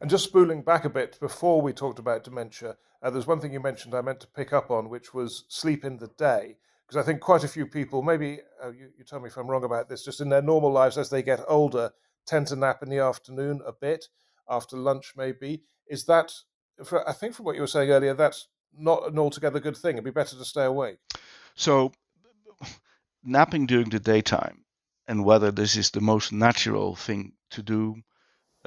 And 0.00 0.10
just 0.10 0.24
spooling 0.24 0.62
back 0.62 0.84
a 0.84 0.90
bit 0.90 1.18
before 1.20 1.62
we 1.62 1.72
talked 1.72 1.98
about 1.98 2.24
dementia, 2.24 2.76
uh, 3.02 3.10
there's 3.10 3.26
one 3.26 3.40
thing 3.40 3.52
you 3.52 3.60
mentioned 3.60 3.94
I 3.94 4.02
meant 4.02 4.20
to 4.20 4.26
pick 4.26 4.52
up 4.52 4.70
on, 4.70 4.88
which 4.88 5.14
was 5.14 5.44
sleep 5.48 5.84
in 5.84 5.98
the 5.98 6.10
day. 6.18 6.56
Because 6.86 7.02
I 7.02 7.04
think 7.04 7.20
quite 7.20 7.42
a 7.42 7.48
few 7.48 7.66
people, 7.66 8.02
maybe 8.02 8.40
uh, 8.62 8.70
you, 8.70 8.90
you 8.96 9.04
tell 9.04 9.20
me 9.20 9.28
if 9.28 9.36
I'm 9.36 9.48
wrong 9.48 9.64
about 9.64 9.88
this, 9.88 10.04
just 10.04 10.20
in 10.20 10.28
their 10.28 10.42
normal 10.42 10.70
lives 10.70 10.98
as 10.98 11.10
they 11.10 11.22
get 11.22 11.40
older, 11.48 11.92
tend 12.26 12.46
to 12.48 12.56
nap 12.56 12.82
in 12.82 12.90
the 12.90 12.98
afternoon 12.98 13.60
a 13.66 13.72
bit, 13.72 14.06
after 14.48 14.76
lunch 14.76 15.14
maybe. 15.16 15.62
Is 15.88 16.04
that, 16.04 16.32
for, 16.84 17.08
I 17.08 17.12
think 17.12 17.34
from 17.34 17.46
what 17.46 17.56
you 17.56 17.62
were 17.62 17.66
saying 17.66 17.90
earlier, 17.90 18.14
that's 18.14 18.48
not 18.76 19.08
an 19.08 19.18
altogether 19.18 19.60
good 19.60 19.76
thing. 19.76 19.92
It'd 19.92 20.04
be 20.04 20.10
better 20.10 20.36
to 20.36 20.44
stay 20.44 20.64
awake. 20.64 20.98
So, 21.54 21.92
napping 23.24 23.66
during 23.66 23.88
the 23.88 23.98
daytime 23.98 24.64
and 25.08 25.24
whether 25.24 25.50
this 25.50 25.76
is 25.76 25.90
the 25.90 26.00
most 26.00 26.32
natural 26.32 26.94
thing 26.94 27.32
to 27.50 27.62
do, 27.62 27.96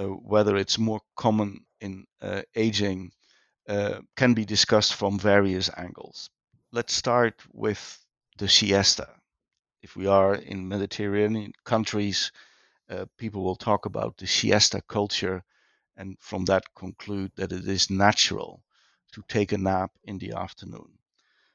whether 0.08 0.56
it's 0.58 0.78
more 0.78 1.02
common 1.16 1.66
in 1.82 2.06
uh, 2.22 2.42
aging, 2.56 3.12
uh, 3.68 4.02
can 4.16 4.34
be 4.34 4.46
discussed 4.46 4.96
from 4.96 5.20
various 5.20 5.70
angles. 5.78 6.30
Let's 6.72 6.94
start 6.94 7.42
with 7.54 8.00
the 8.38 8.48
siesta. 8.48 9.10
If 9.82 9.96
we 9.96 10.08
are 10.08 10.36
in 10.36 10.68
Mediterranean 10.68 11.54
countries, 11.66 12.32
uh, 12.90 13.06
people 13.18 13.44
will 13.44 13.56
talk 13.56 13.86
about 13.86 14.18
the 14.18 14.28
siesta 14.28 14.82
culture 14.88 15.44
and 15.96 16.18
from 16.20 16.46
that 16.46 16.64
conclude 16.76 17.32
that 17.36 17.52
it 17.52 17.68
is 17.68 17.90
natural 17.90 18.64
to 19.12 19.24
take 19.28 19.52
a 19.52 19.58
nap 19.58 19.92
in 20.04 20.18
the 20.18 20.34
afternoon. 20.34 20.98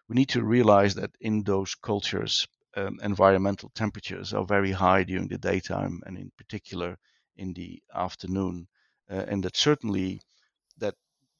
We 0.08 0.14
need 0.14 0.28
to 0.30 0.44
realize 0.44 0.94
that 0.96 1.16
in 1.20 1.42
those 1.42 1.74
cultures, 1.74 2.46
um, 2.76 2.98
environmental 3.02 3.70
temperatures 3.74 4.34
are 4.34 4.44
very 4.44 4.72
high 4.72 5.04
during 5.04 5.28
the 5.28 5.38
daytime 5.38 6.02
and 6.06 6.18
in 6.18 6.30
particular 6.36 6.98
in 7.36 7.52
the 7.54 7.82
afternoon 7.94 8.66
uh, 9.10 9.24
and 9.28 9.44
that 9.44 9.56
certainly 9.56 10.20
that 10.78 10.94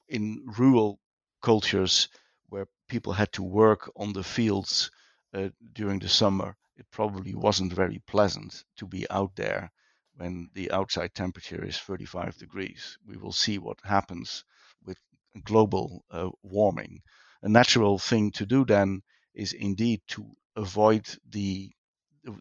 in 0.09 0.45
rural 0.57 0.99
cultures 1.41 2.09
where 2.49 2.67
people 2.87 3.13
had 3.13 3.31
to 3.33 3.43
work 3.43 3.91
on 3.95 4.13
the 4.13 4.23
fields 4.23 4.91
uh, 5.33 5.49
during 5.73 5.99
the 5.99 6.09
summer 6.09 6.55
it 6.77 6.85
probably 6.91 7.33
wasn't 7.33 7.71
very 7.73 7.99
pleasant 8.07 8.63
to 8.75 8.85
be 8.85 9.09
out 9.09 9.35
there 9.35 9.71
when 10.17 10.49
the 10.53 10.71
outside 10.71 11.13
temperature 11.13 11.63
is 11.63 11.77
35 11.77 12.37
degrees. 12.37 12.97
We 13.05 13.17
will 13.17 13.31
see 13.31 13.57
what 13.57 13.79
happens 13.83 14.43
with 14.83 14.97
global 15.43 16.05
uh, 16.11 16.29
warming. 16.43 17.01
A 17.41 17.49
natural 17.49 17.99
thing 17.99 18.31
to 18.31 18.45
do 18.45 18.65
then 18.65 19.01
is 19.33 19.53
indeed 19.53 20.01
to 20.09 20.35
avoid 20.55 21.07
the 21.29 21.71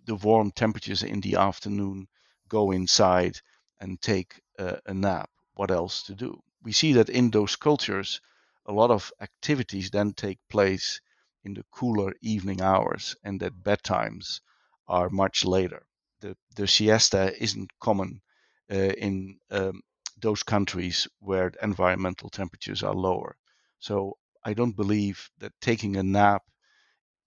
the 0.07 0.15
warm 0.15 0.51
temperatures 0.51 1.03
in 1.03 1.21
the 1.21 1.35
afternoon, 1.37 2.09
go 2.49 2.71
inside 2.71 3.41
and 3.81 4.01
take 4.01 4.41
a, 4.59 4.79
a 4.87 4.95
nap. 4.95 5.31
What 5.55 5.71
else 5.71 6.03
to 6.05 6.15
do? 6.15 6.43
We 6.63 6.73
see 6.73 6.93
that 6.95 7.09
in 7.09 7.31
those 7.31 7.57
cultures, 7.57 8.21
a 8.67 8.73
lot 8.73 8.91
of 8.91 9.13
activities 9.21 9.91
then 9.91 10.13
take 10.13 10.39
place 10.49 11.01
in 11.45 11.55
the 11.55 11.65
cooler 11.71 12.15
evening 12.23 12.63
hours, 12.63 13.15
and 13.23 13.41
that 13.41 13.63
bedtimes 13.63 14.41
are 14.89 15.11
much 15.11 15.45
later. 15.45 15.87
The, 16.21 16.37
the 16.57 16.67
siesta 16.67 17.41
isn't 17.43 17.71
common 17.81 18.23
uh, 18.71 18.77
in 18.77 19.39
um, 19.51 19.83
those 20.21 20.43
countries 20.43 21.07
where 21.21 21.53
environmental 21.63 22.31
temperatures 22.31 22.83
are 22.83 22.95
lower. 22.95 23.37
So 23.79 24.17
I 24.43 24.55
don't 24.55 24.77
believe 24.77 25.31
that 25.39 25.53
taking 25.61 25.97
a 25.97 26.03
nap 26.03 26.43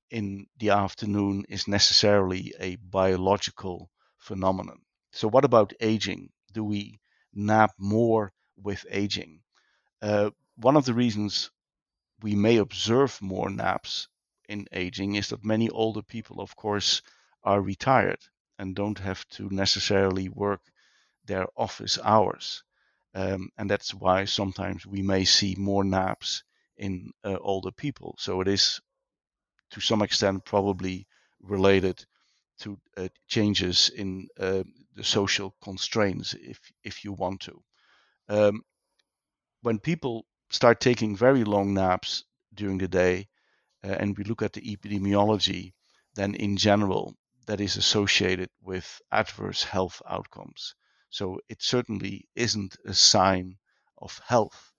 in 0.09 0.47
the 0.57 0.71
afternoon 0.71 1.45
is 1.49 1.67
necessarily 1.67 2.53
a 2.59 2.77
biological 2.77 3.89
phenomenon. 4.17 4.79
So, 5.17 5.27
what 5.27 5.45
about 5.45 5.73
aging? 5.79 6.29
Do 6.53 6.63
we 6.63 6.99
nap 7.33 7.73
more 7.79 8.31
with 8.55 8.85
aging? 8.87 9.41
Uh, 9.99 10.29
one 10.57 10.77
of 10.77 10.85
the 10.85 10.93
reasons 10.93 11.49
we 12.21 12.35
may 12.35 12.57
observe 12.57 13.19
more 13.19 13.49
naps 13.49 14.09
in 14.47 14.67
aging 14.71 15.15
is 15.15 15.29
that 15.29 15.43
many 15.43 15.69
older 15.69 16.03
people, 16.03 16.39
of 16.39 16.55
course, 16.55 17.01
are 17.43 17.61
retired 17.61 18.19
and 18.59 18.75
don't 18.75 18.99
have 18.99 19.27
to 19.29 19.49
necessarily 19.49 20.29
work 20.29 20.61
their 21.25 21.47
office 21.57 21.97
hours. 22.03 22.63
Um, 23.15 23.49
and 23.57 23.67
that's 23.71 23.95
why 23.95 24.25
sometimes 24.25 24.85
we 24.85 25.01
may 25.01 25.25
see 25.25 25.55
more 25.57 25.83
naps 25.83 26.43
in 26.77 27.11
uh, 27.23 27.37
older 27.41 27.71
people. 27.71 28.15
So 28.19 28.41
it 28.41 28.47
is 28.47 28.79
to 29.71 29.81
some 29.81 30.03
extent 30.03 30.45
probably 30.45 31.07
related 31.41 32.05
to 32.59 32.79
uh, 32.97 33.07
changes 33.27 33.89
in 33.89 34.27
uh, 34.39 34.63
the 34.97 35.03
social 35.03 35.55
constraints, 35.61 36.33
if 36.33 36.59
if 36.83 37.05
you 37.05 37.13
want 37.13 37.39
to. 37.41 37.63
Um, 38.27 38.63
when 39.61 39.79
people 39.79 40.25
start 40.49 40.79
taking 40.79 41.15
very 41.15 41.43
long 41.43 41.73
naps 41.73 42.25
during 42.53 42.79
the 42.79 42.87
day, 42.87 43.27
uh, 43.83 43.95
and 43.99 44.17
we 44.17 44.23
look 44.23 44.41
at 44.41 44.53
the 44.53 44.75
epidemiology, 44.75 45.73
then 46.15 46.35
in 46.35 46.57
general 46.57 47.15
that 47.45 47.61
is 47.61 47.77
associated 47.77 48.49
with 48.61 49.01
adverse 49.11 49.63
health 49.63 50.01
outcomes. 50.09 50.75
So 51.09 51.39
it 51.47 51.61
certainly 51.61 52.27
isn't 52.35 52.75
a 52.85 52.93
sign 52.93 53.57
of 53.97 54.19
health 54.27 54.73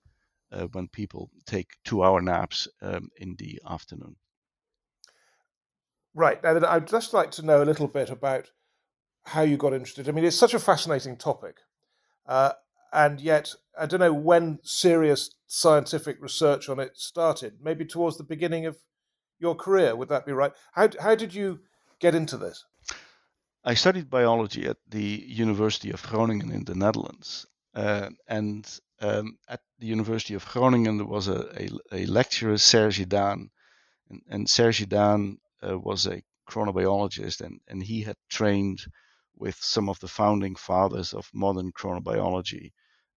uh, 0.53 0.67
when 0.73 0.89
people 0.89 1.31
take 1.47 1.77
two-hour 1.85 2.21
naps 2.21 2.69
um, 2.83 3.09
in 3.17 3.37
the 3.37 3.61
afternoon. 3.67 4.17
Right. 6.15 6.43
Now, 6.43 6.61
I'd 6.69 6.89
just 6.89 7.15
like 7.15 7.31
to 7.33 7.43
know 7.43 7.63
a 7.63 7.71
little 7.71 7.89
bit 7.89 8.11
about 8.11 8.51
how 9.29 9.43
you 9.43 9.57
got 9.57 9.75
interested. 9.75 10.09
I 10.09 10.13
mean, 10.13 10.25
it's 10.25 10.37
such 10.37 10.55
a 10.55 10.59
fascinating 10.59 11.17
topic. 11.17 11.57
Uh, 12.27 12.53
and 12.93 13.21
yet, 13.21 13.55
I 13.79 13.87
don't 13.87 14.01
know 14.01 14.13
when 14.13 14.59
serious 14.63 15.31
scientific 15.47 16.17
research 16.21 16.69
on 16.69 16.81
it 16.81 16.97
started. 16.97 17.55
Maybe 17.63 17.85
towards 17.85 18.17
the 18.17 18.25
beginning 18.25 18.67
of 18.67 18.77
your 19.39 19.55
career. 19.55 19.95
Would 19.95 20.09
that 20.09 20.27
be 20.27 20.33
right? 20.33 20.53
How, 20.73 20.89
how 21.01 21.15
did 21.15 21.35
you 21.35 21.61
get 22.01 22.15
into 22.15 22.37
this? 22.37 22.65
I 23.65 23.75
studied 23.75 24.09
biology 24.09 24.67
at 24.67 24.79
the 24.89 25.25
University 25.27 25.91
of 25.91 26.03
Groningen 26.03 26.51
in 26.51 26.65
the 26.65 26.75
Netherlands. 26.75 27.47
Uh, 27.75 28.09
and 28.29 28.67
um, 29.01 29.37
at 29.49 29.61
the 29.79 29.87
University 29.87 30.35
of 30.35 30.47
Groningen, 30.47 30.97
there 30.97 31.07
was 31.07 31.29
a, 31.29 31.41
a, 31.63 31.69
a 31.93 32.07
lecturer, 32.07 32.57
Serge 32.57 33.07
Daan. 33.09 33.51
And, 34.09 34.23
and 34.31 34.49
Serge 34.49 34.91
uh, 34.93 35.27
was 35.61 36.07
a 36.07 36.23
chronobiologist, 36.49 37.43
and, 37.43 37.61
and 37.69 37.83
he 37.83 38.01
had 38.03 38.17
trained 38.31 38.81
with 39.39 39.57
some 39.57 39.89
of 39.89 39.99
the 40.01 40.09
founding 40.09 40.57
fathers 40.57 41.15
of 41.15 41.31
modern 41.33 41.73
chronobiology, 41.73 42.73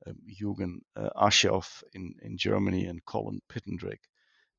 um, 0.07 0.15
Jürgen 0.29 0.79
uh, 0.95 1.09
Aschoff 1.15 1.83
in, 1.93 2.15
in 2.21 2.37
Germany 2.37 2.85
and 2.85 3.03
Colin 3.05 3.39
Pittendrigh 3.49 3.99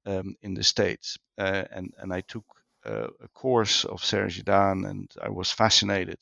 um, 0.06 0.34
in 0.42 0.54
the 0.54 0.64
States. 0.64 1.18
Uh, 1.38 1.64
and, 1.70 1.92
and 1.98 2.12
I 2.12 2.20
took 2.22 2.44
uh, 2.84 3.08
a 3.20 3.28
course 3.28 3.84
of 3.84 4.04
Serge 4.04 4.44
Daan 4.44 4.84
and 4.84 5.10
I 5.20 5.30
was 5.30 5.50
fascinated 5.50 6.18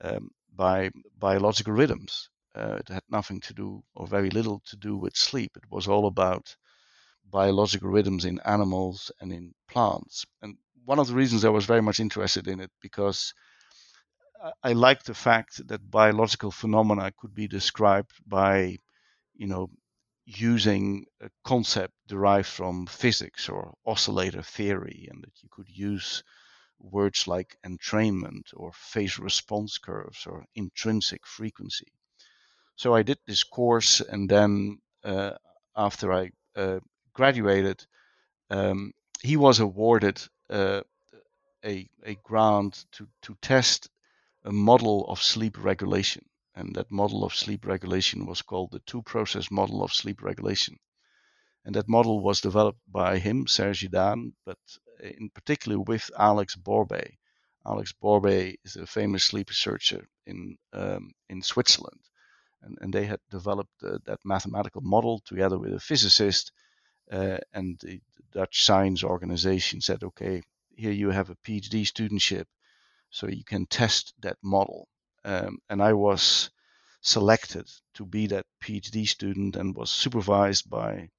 um, 0.00 0.30
by 0.54 0.90
biological 1.18 1.72
rhythms. 1.72 2.28
Uh, 2.54 2.76
it 2.80 2.88
had 2.88 3.02
nothing 3.08 3.40
to 3.40 3.54
do, 3.54 3.82
or 3.94 4.06
very 4.06 4.28
little 4.30 4.60
to 4.66 4.76
do 4.76 4.96
with 4.96 5.16
sleep. 5.16 5.56
It 5.56 5.70
was 5.70 5.88
all 5.88 6.06
about 6.06 6.54
biological 7.30 7.88
rhythms 7.88 8.26
in 8.26 8.40
animals 8.44 9.10
and 9.20 9.32
in 9.32 9.54
plants. 9.68 10.26
And 10.42 10.56
one 10.84 10.98
of 10.98 11.06
the 11.06 11.14
reasons 11.14 11.44
I 11.44 11.48
was 11.48 11.64
very 11.64 11.80
much 11.80 12.00
interested 12.00 12.46
in 12.48 12.60
it 12.60 12.70
because 12.82 13.32
I 14.62 14.72
like 14.72 15.04
the 15.04 15.14
fact 15.14 15.66
that 15.68 15.90
biological 15.90 16.50
phenomena 16.50 17.12
could 17.16 17.34
be 17.34 17.46
described 17.46 18.12
by, 18.26 18.78
you 19.34 19.46
know, 19.46 19.70
using 20.24 21.06
a 21.20 21.30
concept 21.44 21.94
derived 22.08 22.48
from 22.48 22.86
physics 22.86 23.48
or 23.48 23.74
oscillator 23.86 24.42
theory, 24.42 25.08
and 25.10 25.22
that 25.22 25.42
you 25.42 25.48
could 25.50 25.68
use 25.68 26.22
words 26.78 27.28
like 27.28 27.56
entrainment 27.64 28.52
or 28.54 28.72
phase 28.72 29.18
response 29.18 29.78
curves 29.78 30.26
or 30.26 30.44
intrinsic 30.54 31.26
frequency. 31.26 31.92
So 32.76 32.94
I 32.94 33.02
did 33.02 33.18
this 33.26 33.44
course, 33.44 34.00
and 34.00 34.28
then 34.28 34.78
uh, 35.04 35.32
after 35.76 36.12
I 36.12 36.30
uh, 36.56 36.80
graduated, 37.12 37.86
um, 38.50 38.92
he 39.22 39.36
was 39.36 39.60
awarded 39.60 40.20
uh, 40.50 40.82
a, 41.64 41.88
a 42.04 42.16
grant 42.24 42.86
to, 42.92 43.06
to 43.22 43.36
test 43.40 43.88
a 44.44 44.52
model 44.52 45.06
of 45.08 45.22
sleep 45.22 45.62
regulation. 45.62 46.24
And 46.54 46.74
that 46.74 46.90
model 46.90 47.24
of 47.24 47.34
sleep 47.34 47.66
regulation 47.66 48.26
was 48.26 48.42
called 48.42 48.72
the 48.72 48.80
two 48.80 49.02
process 49.02 49.50
model 49.50 49.82
of 49.82 49.92
sleep 49.92 50.22
regulation. 50.22 50.76
And 51.64 51.74
that 51.76 51.88
model 51.88 52.20
was 52.20 52.40
developed 52.40 52.80
by 52.90 53.18
him, 53.18 53.46
Serge 53.46 53.88
Daan, 53.90 54.34
but 54.44 54.58
in 55.00 55.30
particular 55.30 55.78
with 55.80 56.10
Alex 56.18 56.56
Borbély. 56.56 57.16
Alex 57.64 57.94
Borbély 58.02 58.56
is 58.64 58.76
a 58.76 58.86
famous 58.86 59.24
sleep 59.24 59.48
researcher 59.48 60.04
in 60.26 60.56
um, 60.72 61.12
in 61.28 61.42
Switzerland, 61.42 62.00
and, 62.62 62.76
and 62.80 62.92
they 62.92 63.06
had 63.06 63.20
developed 63.30 63.82
uh, 63.84 63.98
that 64.04 64.18
mathematical 64.24 64.82
model 64.82 65.20
together 65.24 65.58
with 65.58 65.72
a 65.72 65.80
physicist. 65.80 66.52
Uh, 67.10 67.38
and 67.52 67.78
the, 67.80 68.00
Dutch 68.32 68.64
Science 68.64 69.04
Organization 69.04 69.80
said, 69.80 70.02
okay, 70.02 70.42
here 70.74 70.90
you 70.90 71.10
have 71.10 71.28
a 71.28 71.36
PhD 71.36 71.82
studentship, 71.86 72.46
so 73.12 73.28
you 73.28 73.44
can 73.44 73.66
test 73.66 74.14
that 74.20 74.38
model. 74.42 74.88
Um, 75.24 75.58
and 75.68 75.82
I 75.82 75.92
was 75.92 76.50
selected 77.02 77.70
to 77.94 78.06
be 78.06 78.26
that 78.28 78.46
PhD 78.62 79.06
student 79.06 79.54
and 79.54 79.76
was 79.76 79.90
supervised 79.90 80.70
by 80.70 81.10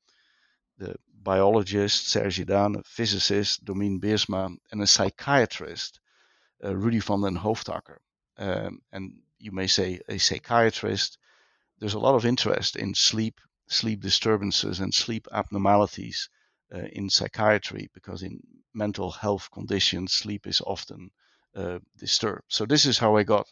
the 0.77 0.95
biologist 1.13 2.07
Serge 2.09 2.45
Daan, 2.45 2.75
a 2.75 2.83
physicist 2.83 3.63
Domien 3.63 3.99
Beersma, 3.99 4.57
and 4.71 4.81
a 4.81 4.87
psychiatrist 4.87 5.99
uh, 6.63 6.75
Rudy 6.75 6.99
van 6.99 7.21
den 7.21 7.37
Hoofdakker. 7.37 7.99
Um, 8.37 8.81
and 8.91 9.21
you 9.37 9.51
may 9.51 9.67
say 9.67 9.99
a 10.09 10.17
psychiatrist. 10.17 11.19
There's 11.79 11.93
a 11.93 11.99
lot 11.99 12.15
of 12.15 12.25
interest 12.25 12.75
in 12.75 12.95
sleep, 12.95 13.39
sleep 13.67 14.01
disturbances, 14.01 14.79
and 14.79 14.93
sleep 14.93 15.27
abnormalities 15.31 16.27
uh, 16.73 16.87
in 16.91 17.09
psychiatry 17.09 17.89
because 17.93 18.23
in 18.23 18.39
mental 18.73 19.11
health 19.11 19.49
conditions, 19.51 20.13
sleep 20.13 20.47
is 20.47 20.59
often 20.61 21.11
uh, 21.55 21.79
disturbed. 21.97 22.43
So 22.47 22.65
this 22.65 22.85
is 22.85 22.97
how 22.97 23.15
I 23.15 23.23
got 23.23 23.47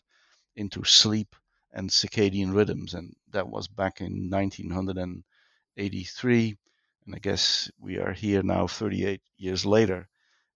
into 0.55 0.83
sleep 0.83 1.35
and 1.73 1.89
circadian 1.89 2.53
rhythms, 2.53 2.93
and 2.93 3.15
that 3.31 3.47
was 3.47 3.67
back 3.67 4.01
in 4.01 4.29
1983. 4.29 6.57
And 7.05 7.15
I 7.15 7.19
guess 7.19 7.71
we 7.79 7.97
are 7.97 8.13
here 8.13 8.43
now, 8.43 8.67
38 8.67 9.21
years 9.37 9.65
later, 9.65 10.07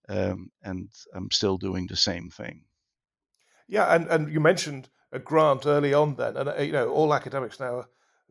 um, 0.10 0.52
and 0.64 0.90
I'm 1.14 1.32
still 1.32 1.58
doing 1.58 1.88
the 1.88 1.96
same 1.96 2.30
thing. 2.30 2.64
Yeah, 3.68 3.96
and, 3.96 4.08
and 4.08 4.32
you 4.32 4.40
mentioned 4.40 4.90
a 5.12 5.20
grant 5.20 5.66
early 5.66 5.94
on 5.94 6.16
then, 6.16 6.38
and 6.38 6.50
uh, 6.50 6.56
you 6.58 6.72
know 6.72 6.90
all 6.90 7.14
academics 7.14 7.60
now 7.60 7.78
are 7.78 7.90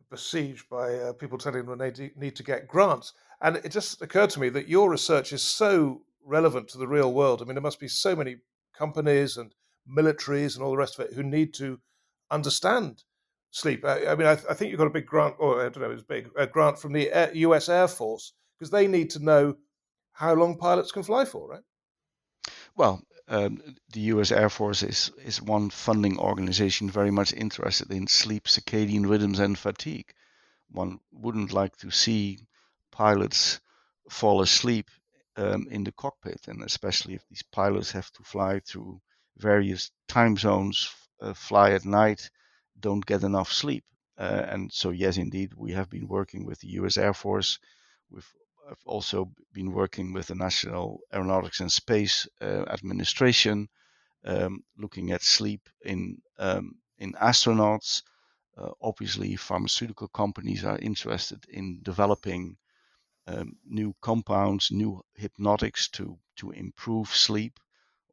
besieged 0.09 0.69
by 0.69 0.95
uh, 0.95 1.13
people 1.13 1.37
telling 1.37 1.65
them 1.65 1.77
they 1.77 2.11
need 2.15 2.35
to 2.35 2.43
get 2.43 2.67
grants. 2.67 3.13
And 3.41 3.57
it 3.57 3.69
just 3.69 4.01
occurred 4.01 4.29
to 4.31 4.39
me 4.39 4.49
that 4.49 4.69
your 4.69 4.89
research 4.89 5.33
is 5.33 5.41
so 5.41 6.01
relevant 6.23 6.69
to 6.69 6.77
the 6.77 6.87
real 6.87 7.13
world. 7.13 7.41
I 7.41 7.45
mean, 7.45 7.55
there 7.55 7.61
must 7.61 7.79
be 7.79 7.87
so 7.87 8.15
many 8.15 8.37
companies 8.77 9.37
and 9.37 9.53
militaries 9.87 10.55
and 10.55 10.63
all 10.63 10.71
the 10.71 10.77
rest 10.77 10.99
of 10.99 11.05
it 11.05 11.13
who 11.13 11.23
need 11.23 11.53
to 11.55 11.79
understand 12.31 13.03
sleep. 13.51 13.85
I, 13.85 14.07
I 14.07 14.15
mean, 14.15 14.27
I, 14.27 14.33
I, 14.33 14.53
think 14.53 14.69
you've 14.69 14.79
got 14.79 14.87
a 14.87 14.91
big 14.91 15.05
grant, 15.05 15.35
or 15.39 15.61
I 15.61 15.69
don't 15.69 15.81
know, 15.81 15.91
it's 15.91 16.03
big, 16.03 16.29
a 16.37 16.45
grant 16.45 16.77
from 16.79 16.93
the 16.93 17.11
Air, 17.11 17.31
U.S. 17.33 17.69
Air 17.69 17.87
Force 17.87 18.33
because 18.57 18.71
they 18.71 18.87
need 18.87 19.09
to 19.11 19.23
know 19.23 19.55
how 20.13 20.33
long 20.33 20.57
pilots 20.57 20.91
can 20.91 21.03
fly 21.03 21.25
for, 21.25 21.49
right? 21.49 21.63
Well, 22.75 23.01
um, 23.27 23.61
the 23.91 24.01
U.S. 24.01 24.31
Air 24.31 24.49
Force 24.49 24.83
is 24.83 25.11
is 25.23 25.41
one 25.41 25.69
funding 25.69 26.19
organization 26.19 26.89
very 26.89 27.11
much 27.11 27.33
interested 27.33 27.91
in 27.91 28.07
sleep, 28.07 28.45
circadian 28.45 29.09
rhythms, 29.09 29.39
and 29.39 29.57
fatigue. 29.57 30.13
One 30.69 30.99
wouldn't 31.11 31.53
like 31.53 31.75
to 31.77 31.91
see 31.91 32.39
pilots 32.91 33.59
fall 34.09 34.41
asleep 34.41 34.89
um, 35.37 35.67
in 35.69 35.83
the 35.83 35.91
cockpit, 35.91 36.47
and 36.47 36.63
especially 36.63 37.13
if 37.15 37.27
these 37.29 37.43
pilots 37.43 37.91
have 37.91 38.11
to 38.13 38.23
fly 38.23 38.59
through 38.59 39.01
various 39.37 39.91
time 40.07 40.37
zones, 40.37 40.89
uh, 41.21 41.33
fly 41.33 41.71
at 41.71 41.85
night, 41.85 42.29
don't 42.79 43.05
get 43.05 43.23
enough 43.23 43.51
sleep. 43.51 43.83
Uh, 44.17 44.45
and 44.47 44.71
so, 44.71 44.91
yes, 44.91 45.17
indeed, 45.17 45.53
we 45.55 45.71
have 45.71 45.89
been 45.89 46.07
working 46.07 46.45
with 46.45 46.59
the 46.59 46.69
U.S. 46.79 46.97
Air 46.97 47.13
Force. 47.13 47.59
We've 48.09 48.27
also 48.85 49.31
been 49.53 49.71
working 49.71 50.13
with 50.13 50.27
the 50.27 50.35
National 50.35 50.99
Aeronautics 51.13 51.59
and 51.59 51.71
Space 51.71 52.27
uh, 52.41 52.63
Administration, 52.69 53.67
um, 54.23 54.63
looking 54.77 55.11
at 55.11 55.21
sleep 55.21 55.69
in 55.83 56.17
um, 56.39 56.75
in 56.97 57.13
astronauts. 57.13 58.03
Uh, 58.57 58.71
obviously, 58.81 59.35
pharmaceutical 59.35 60.07
companies 60.07 60.63
are 60.63 60.79
interested 60.79 61.43
in 61.49 61.79
developing 61.83 62.57
um, 63.27 63.57
new 63.65 63.95
compounds, 64.01 64.71
new 64.71 65.01
hypnotics 65.15 65.89
to 65.89 66.17
to 66.37 66.51
improve 66.51 67.09
sleep, 67.09 67.59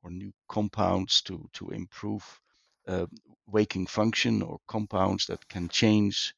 or 0.03 0.11
new 0.11 0.33
compounds 0.48 1.22
to 1.22 1.48
to 1.55 1.70
improve 1.70 2.40
uh, 2.87 3.07
waking 3.46 3.87
function, 3.87 4.42
or 4.42 4.59
compounds 4.66 5.27
that 5.27 5.46
can 5.48 5.68
change 5.68 6.35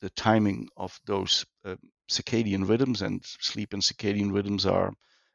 the 0.00 0.10
timing 0.10 0.68
of 0.76 1.00
those 1.06 1.44
uh, 1.64 1.76
circadian 2.08 2.68
rhythms. 2.68 3.02
And 3.02 3.24
sleep 3.24 3.72
and 3.72 3.82
circadian 3.82 4.32
rhythms 4.32 4.66
are 4.66 4.92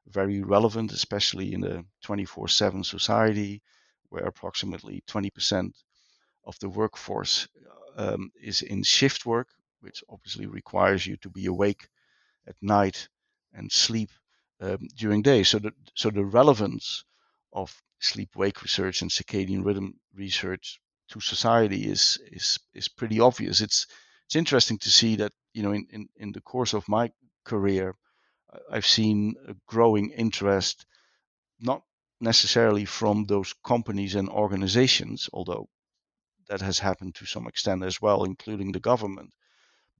very 0.07 0.41
relevant, 0.41 0.91
especially 0.91 1.53
in 1.53 1.63
a 1.63 1.83
24 2.03 2.47
7 2.47 2.83
society 2.83 3.61
where 4.09 4.23
approximately 4.25 5.03
20% 5.07 5.71
of 6.43 6.59
the 6.59 6.69
workforce 6.69 7.47
um, 7.97 8.31
is 8.41 8.61
in 8.61 8.83
shift 8.83 9.25
work, 9.25 9.47
which 9.79 10.03
obviously 10.09 10.47
requires 10.47 11.05
you 11.05 11.17
to 11.17 11.29
be 11.29 11.45
awake 11.45 11.87
at 12.47 12.55
night 12.61 13.07
and 13.53 13.71
sleep 13.71 14.09
um, 14.61 14.87
during 14.95 15.21
day. 15.21 15.43
So 15.43 15.59
the, 15.59 15.73
so 15.95 16.09
the 16.09 16.25
relevance 16.25 17.03
of 17.53 17.81
sleep 17.99 18.35
wake 18.35 18.61
research 18.61 19.01
and 19.01 19.11
circadian 19.11 19.65
rhythm 19.65 19.99
research 20.15 20.79
to 21.09 21.19
society 21.19 21.89
is, 21.89 22.19
is, 22.31 22.57
is 22.73 22.87
pretty 22.87 23.19
obvious. 23.19 23.61
It's, 23.61 23.87
it's 24.31 24.35
interesting 24.37 24.77
to 24.77 24.89
see 24.89 25.17
that 25.17 25.33
you 25.53 25.61
know 25.61 25.73
in, 25.73 25.85
in, 25.89 26.07
in 26.15 26.31
the 26.31 26.39
course 26.41 26.73
of 26.73 26.87
my 26.87 27.11
career 27.43 27.95
i've 28.71 28.85
seen 28.85 29.35
a 29.47 29.53
growing 29.67 30.09
interest 30.11 30.85
not 31.59 31.81
necessarily 32.21 32.85
from 32.85 33.25
those 33.25 33.53
companies 33.65 34.15
and 34.15 34.29
organizations 34.29 35.29
although 35.33 35.67
that 36.47 36.61
has 36.61 36.79
happened 36.79 37.13
to 37.15 37.25
some 37.25 37.47
extent 37.47 37.83
as 37.83 38.01
well 38.01 38.23
including 38.23 38.71
the 38.71 38.79
government 38.79 39.33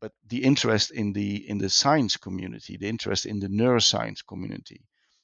but 0.02 0.12
the 0.28 0.44
interest 0.44 0.92
in 0.92 1.14
the 1.14 1.50
in 1.50 1.60
the 1.60 1.70
science 1.70 2.18
community 2.18 2.76
the 2.78 2.90
interest 2.90 3.26
in 3.26 3.40
the 3.40 3.48
neuroscience 3.48 4.26
community 4.28 4.82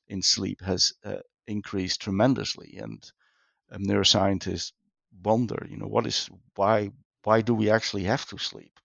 in 0.08 0.22
sleep 0.22 0.62
has 0.62 0.94
uh, 1.04 1.18
increased 1.48 2.02
tremendously. 2.02 2.78
And 2.78 3.04
um, 3.72 3.84
neuroscientists 3.84 4.72
wonder 5.24 5.66
you 5.70 5.78
know 5.78 5.88
what 5.88 6.06
is 6.08 6.30
why 6.56 6.92
why 7.24 7.42
do 7.42 7.54
we 7.54 7.70
actually 7.70 8.04
have 8.04 8.26
to 8.28 8.38
sleep? 8.38 8.80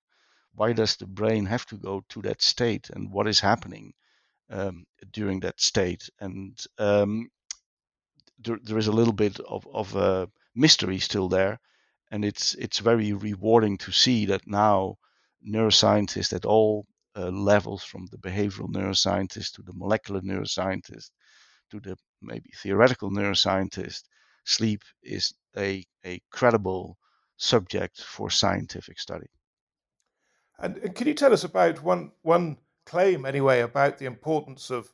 Why 0.54 0.72
does 0.72 0.96
the 0.96 1.06
brain 1.06 1.46
have 1.46 1.64
to 1.66 1.76
go 1.76 2.04
to 2.08 2.22
that 2.22 2.42
state? 2.42 2.90
And 2.90 3.12
what 3.12 3.28
is 3.28 3.40
happening 3.40 3.94
um, 4.50 4.84
during 5.12 5.40
that 5.40 5.60
state? 5.60 6.10
And 6.20 6.58
um, 6.78 7.30
there, 8.38 8.58
there 8.62 8.78
is 8.78 8.88
a 8.88 8.92
little 8.92 9.12
bit 9.12 9.38
of, 9.40 9.66
of 9.72 9.94
a 9.94 10.28
mystery 10.54 10.98
still 10.98 11.28
there. 11.28 11.60
And 12.10 12.24
it's 12.24 12.54
it's 12.54 12.80
very 12.80 13.12
rewarding 13.12 13.78
to 13.78 13.92
see 13.92 14.26
that 14.26 14.46
now 14.46 14.98
neuroscientists 15.48 16.32
at 16.32 16.44
all 16.44 16.86
uh, 17.16 17.30
levels 17.30 17.82
from 17.82 18.06
the 18.06 18.18
behavioral 18.18 18.72
neuroscientist 18.72 19.52
to 19.52 19.62
the 19.62 19.72
molecular 19.74 20.20
neuroscientist 20.20 21.10
to 21.70 21.80
the 21.80 21.96
maybe 22.20 22.50
theoretical 22.56 23.10
neuroscientist 23.10 24.02
sleep 24.44 24.82
is 25.02 25.34
a, 25.56 25.84
a 26.04 26.20
credible 26.30 26.96
subject 27.36 28.00
for 28.00 28.30
scientific 28.30 28.98
study 28.98 29.26
and, 30.62 30.94
can 30.94 31.08
you 31.08 31.14
tell 31.14 31.32
us 31.32 31.44
about 31.44 31.82
one 31.82 32.12
one 32.22 32.56
claim, 32.86 33.26
anyway, 33.26 33.60
about 33.60 33.98
the 33.98 34.06
importance 34.06 34.70
of 34.70 34.92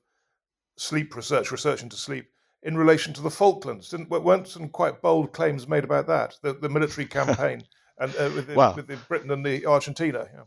sleep 0.76 1.14
research, 1.14 1.50
research 1.50 1.82
into 1.82 1.96
sleep, 1.96 2.30
in 2.62 2.76
relation 2.76 3.12
to 3.14 3.20
the 3.20 3.30
Falklands? 3.30 3.90
Didn't 3.90 4.08
weren't 4.08 4.48
some 4.48 4.70
quite 4.70 5.02
bold 5.02 5.32
claims 5.32 5.68
made 5.68 5.84
about 5.84 6.06
that, 6.06 6.37
the, 6.42 6.54
the 6.54 6.70
military 6.70 7.06
campaign, 7.18 7.64
and 7.98 8.14
uh, 8.16 8.30
with, 8.34 8.46
the, 8.46 8.54
wow. 8.54 8.74
with 8.74 8.87
the 8.87 8.96
Britain 9.08 9.30
and 9.30 9.44
the 9.44 9.66
Argentina? 9.66 10.26
Yeah. 10.32 10.44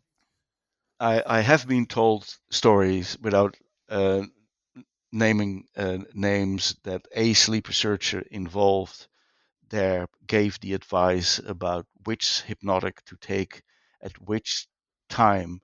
I, 0.99 1.23
I 1.25 1.41
have 1.41 1.67
been 1.67 1.85
told 1.87 2.27
stories 2.49 3.17
without 3.21 3.57
uh, 3.89 4.23
naming 5.11 5.65
uh, 5.75 5.99
names 6.13 6.75
that 6.83 7.05
a 7.13 7.33
sleep 7.33 7.67
researcher 7.67 8.23
involved 8.31 9.07
there 9.69 10.07
gave 10.27 10.59
the 10.59 10.73
advice 10.73 11.39
about 11.39 11.87
which 12.05 12.41
hypnotic 12.41 13.03
to 13.05 13.15
take 13.17 13.63
at 14.01 14.19
which 14.21 14.67
time 15.09 15.61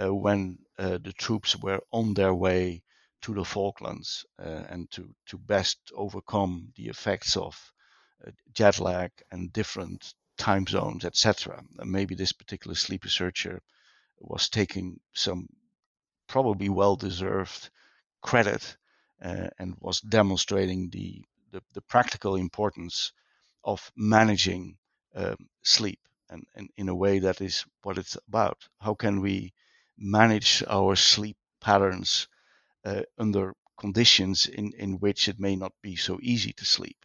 uh, 0.00 0.14
when 0.14 0.58
uh, 0.78 0.98
the 1.02 1.12
troops 1.12 1.56
were 1.56 1.80
on 1.92 2.14
their 2.14 2.34
way 2.34 2.82
to 3.22 3.34
the 3.34 3.44
Falklands 3.44 4.24
uh, 4.38 4.64
and 4.70 4.90
to, 4.90 5.14
to 5.26 5.38
best 5.38 5.78
overcome 5.94 6.72
the 6.76 6.88
effects 6.88 7.36
of 7.36 7.72
jet 8.52 8.78
lag 8.80 9.10
and 9.30 9.52
different 9.52 10.14
time 10.40 10.66
zones, 10.66 11.04
etc. 11.04 11.62
Maybe 11.84 12.14
this 12.14 12.32
particular 12.32 12.74
sleep 12.74 13.04
researcher 13.04 13.60
was 14.20 14.48
taking 14.48 14.98
some 15.12 15.48
probably 16.26 16.70
well 16.70 16.96
deserved 16.96 17.68
credit 18.22 18.76
uh, 19.22 19.48
and 19.58 19.76
was 19.80 20.00
demonstrating 20.00 20.88
the, 20.90 21.22
the, 21.52 21.62
the, 21.74 21.82
practical 21.82 22.36
importance 22.36 23.12
of 23.64 23.92
managing 23.96 24.78
um, 25.14 25.36
sleep 25.62 26.00
and, 26.30 26.46
and 26.54 26.70
in 26.78 26.88
a 26.88 26.94
way 26.94 27.18
that 27.18 27.40
is 27.42 27.66
what 27.82 27.98
it's 27.98 28.16
about. 28.28 28.66
How 28.80 28.94
can 28.94 29.20
we 29.20 29.52
manage 29.98 30.62
our 30.68 30.96
sleep 30.96 31.36
patterns 31.60 32.28
uh, 32.84 33.02
under 33.18 33.54
conditions 33.78 34.46
in, 34.46 34.72
in 34.78 35.00
which 35.00 35.28
it 35.28 35.38
may 35.38 35.54
not 35.54 35.72
be 35.82 35.96
so 35.96 36.18
easy 36.22 36.52
to 36.54 36.64
sleep? 36.64 36.96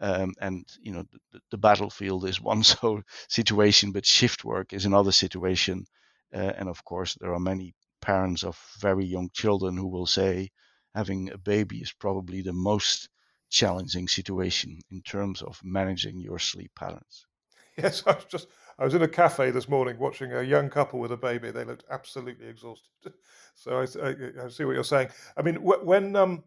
Um, 0.00 0.32
and 0.40 0.66
you 0.80 0.92
know 0.92 1.04
the, 1.32 1.40
the, 1.50 1.58
battlefield 1.58 2.24
is 2.24 2.40
one 2.40 2.62
so 2.74 3.02
situation, 3.28 3.92
but 3.92 4.06
shift 4.06 4.44
work 4.44 4.72
is 4.72 4.86
another 4.86 5.12
situation. 5.12 5.84
Uh, 6.34 6.52
and 6.56 6.68
of 6.68 6.82
course, 6.84 7.16
there 7.20 7.34
are 7.34 7.40
many 7.40 7.74
parents 8.00 8.44
of 8.44 8.58
very 8.78 9.04
young 9.04 9.28
children 9.34 9.76
who 9.76 9.88
will 9.88 10.06
say 10.06 10.50
having 10.94 11.30
a 11.30 11.38
baby 11.38 11.78
is 11.78 11.92
probably 11.92 12.40
the 12.40 12.52
most 12.52 13.08
challenging 13.50 14.08
situation 14.08 14.78
in 14.90 15.02
terms 15.02 15.42
of 15.42 15.60
managing 15.62 16.18
your 16.20 16.38
sleep 16.38 16.70
patterns. 16.74 17.26
Yes, 17.76 18.02
I 18.06 18.12
was 18.12 18.24
just 18.24 18.48
I 18.78 18.84
was 18.84 18.94
in 18.94 19.02
a 19.02 19.08
cafe 19.08 19.52
this 19.52 19.68
morning 19.68 19.98
watching 19.98 20.32
a 20.32 20.42
young 20.42 20.68
couple 20.68 20.98
with 20.98 21.12
a 21.12 21.16
baby. 21.16 21.50
They 21.50 21.64
looked 21.64 21.84
absolutely 21.90 22.46
exhausted. 22.48 22.90
So 23.54 23.72
I, 23.72 23.82
I, 24.02 24.44
I 24.44 24.48
see 24.48 24.64
what 24.64 24.74
you're 24.74 24.84
saying. 24.84 25.08
I 25.36 25.42
mean, 25.42 25.56
when 25.56 26.16
um, 26.16 26.44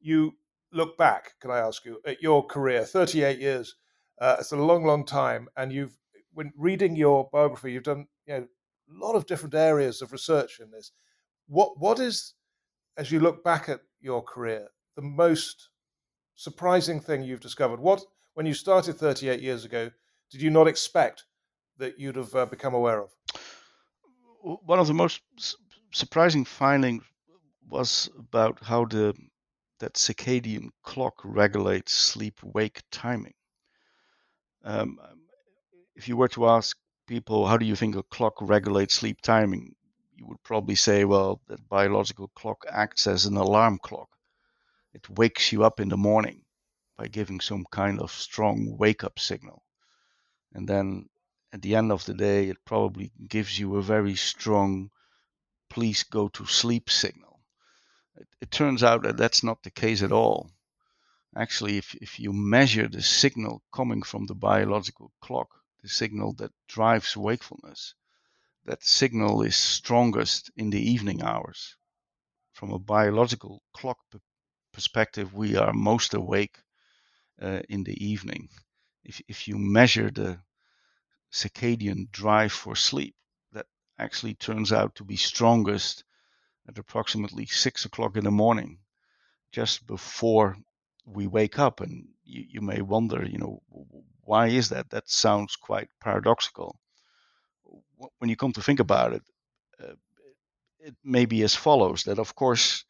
you 0.00 0.34
look 0.72 0.96
back, 0.96 1.34
can 1.40 1.50
I 1.50 1.58
ask 1.58 1.84
you, 1.84 2.00
at 2.06 2.22
your 2.22 2.46
career, 2.46 2.84
38 2.84 3.38
years, 3.38 3.74
uh, 4.20 4.36
it's 4.38 4.52
a 4.52 4.56
long, 4.56 4.84
long 4.84 5.04
time, 5.04 5.48
and 5.56 5.72
you've 5.72 5.96
when 6.32 6.52
reading 6.56 6.94
your 6.94 7.28
biography, 7.32 7.72
you've 7.72 7.82
done 7.82 8.06
you 8.26 8.34
know 8.34 8.40
a 8.40 9.04
lot 9.04 9.14
of 9.14 9.26
different 9.26 9.54
areas 9.54 10.02
of 10.02 10.12
research 10.12 10.60
in 10.60 10.70
this. 10.70 10.92
What 11.48 11.78
what 11.78 11.98
is, 11.98 12.34
as 12.96 13.10
you 13.10 13.20
look 13.20 13.42
back 13.42 13.68
at 13.68 13.80
your 14.00 14.22
career, 14.22 14.68
the 14.96 15.02
most 15.02 15.70
surprising 16.34 17.00
thing 17.00 17.22
you've 17.22 17.40
discovered? 17.40 17.80
What 17.80 18.02
when 18.34 18.46
you 18.46 18.54
started 18.54 18.96
38 18.96 19.40
years 19.40 19.64
ago, 19.64 19.90
did 20.30 20.42
you 20.42 20.50
not 20.50 20.68
expect 20.68 21.24
that 21.78 21.98
you'd 21.98 22.16
have 22.16 22.34
uh, 22.34 22.46
become 22.46 22.74
aware 22.74 23.02
of? 23.02 23.10
One 24.42 24.78
of 24.78 24.86
the 24.86 24.94
most 24.94 25.22
surprising 25.92 26.44
findings 26.44 27.02
was 27.68 28.10
about 28.18 28.58
how 28.62 28.84
the 28.84 29.14
that 29.80 29.94
circadian 29.94 30.70
clock 30.82 31.14
regulates 31.24 31.92
sleep-wake 31.92 32.82
timing. 32.90 33.34
Um, 34.62 34.98
if 35.96 36.08
you 36.08 36.16
were 36.16 36.28
to 36.28 36.46
ask 36.48 36.76
people, 37.06 37.46
how 37.46 37.56
do 37.56 37.66
you 37.66 37.76
think 37.76 37.96
a 37.96 38.02
clock 38.04 38.34
regulates 38.40 38.94
sleep 38.94 39.20
timing? 39.20 39.74
You 40.14 40.26
would 40.26 40.42
probably 40.42 40.76
say, 40.76 41.04
well, 41.04 41.40
that 41.48 41.68
biological 41.68 42.28
clock 42.34 42.64
acts 42.70 43.06
as 43.06 43.26
an 43.26 43.36
alarm 43.36 43.78
clock. 43.82 44.08
It 44.92 45.08
wakes 45.10 45.52
you 45.52 45.64
up 45.64 45.80
in 45.80 45.88
the 45.88 45.96
morning 45.96 46.44
by 46.98 47.08
giving 47.08 47.40
some 47.40 47.64
kind 47.70 48.00
of 48.00 48.10
strong 48.10 48.76
wake 48.78 49.02
up 49.04 49.18
signal. 49.18 49.62
And 50.52 50.68
then 50.68 51.08
at 51.52 51.62
the 51.62 51.74
end 51.74 51.90
of 51.90 52.04
the 52.04 52.14
day, 52.14 52.48
it 52.48 52.64
probably 52.64 53.12
gives 53.28 53.58
you 53.58 53.76
a 53.76 53.82
very 53.82 54.14
strong 54.14 54.90
please 55.70 56.02
go 56.02 56.28
to 56.28 56.44
sleep 56.44 56.90
signal. 56.90 57.29
It, 58.20 58.28
it 58.42 58.50
turns 58.50 58.82
out 58.82 59.02
that 59.04 59.16
that's 59.16 59.42
not 59.42 59.62
the 59.62 59.70
case 59.70 60.02
at 60.02 60.12
all. 60.12 60.50
Actually, 61.34 61.78
if, 61.78 61.94
if 61.94 62.20
you 62.20 62.34
measure 62.34 62.86
the 62.86 63.00
signal 63.00 63.62
coming 63.72 64.02
from 64.02 64.26
the 64.26 64.34
biological 64.34 65.10
clock, 65.22 65.48
the 65.80 65.88
signal 65.88 66.34
that 66.34 66.52
drives 66.68 67.16
wakefulness, 67.16 67.94
that 68.66 68.84
signal 68.84 69.40
is 69.40 69.56
strongest 69.56 70.50
in 70.54 70.68
the 70.68 70.90
evening 70.90 71.22
hours. 71.22 71.76
From 72.52 72.72
a 72.72 72.78
biological 72.78 73.62
clock 73.72 73.98
perspective, 74.72 75.32
we 75.32 75.56
are 75.56 75.72
most 75.72 76.12
awake 76.12 76.58
uh, 77.40 77.62
in 77.70 77.84
the 77.84 78.04
evening. 78.04 78.50
If, 79.02 79.22
if 79.28 79.48
you 79.48 79.56
measure 79.56 80.10
the 80.10 80.40
circadian 81.32 82.10
drive 82.10 82.52
for 82.52 82.76
sleep, 82.76 83.14
that 83.52 83.66
actually 83.98 84.34
turns 84.34 84.72
out 84.72 84.94
to 84.96 85.04
be 85.04 85.16
strongest 85.16 86.04
at 86.70 86.78
approximately 86.78 87.46
six 87.46 87.84
o'clock 87.84 88.16
in 88.16 88.24
the 88.24 88.30
morning, 88.30 88.78
just 89.50 89.86
before 89.86 90.56
we 91.04 91.26
wake 91.26 91.58
up. 91.58 91.80
And 91.80 92.06
you, 92.24 92.44
you 92.48 92.60
may 92.60 92.80
wonder, 92.80 93.26
you 93.26 93.38
know, 93.38 93.62
why 94.24 94.46
is 94.48 94.68
that? 94.68 94.90
That 94.90 95.08
sounds 95.08 95.56
quite 95.56 95.88
paradoxical. 96.00 96.78
When 98.18 98.30
you 98.30 98.36
come 98.36 98.52
to 98.52 98.62
think 98.62 98.80
about 98.80 99.12
it, 99.12 99.22
uh, 99.82 99.94
it 100.78 100.94
may 101.02 101.26
be 101.26 101.42
as 101.42 101.54
follows 101.56 102.04
that, 102.04 102.18
of 102.18 102.34
course, 102.34 102.84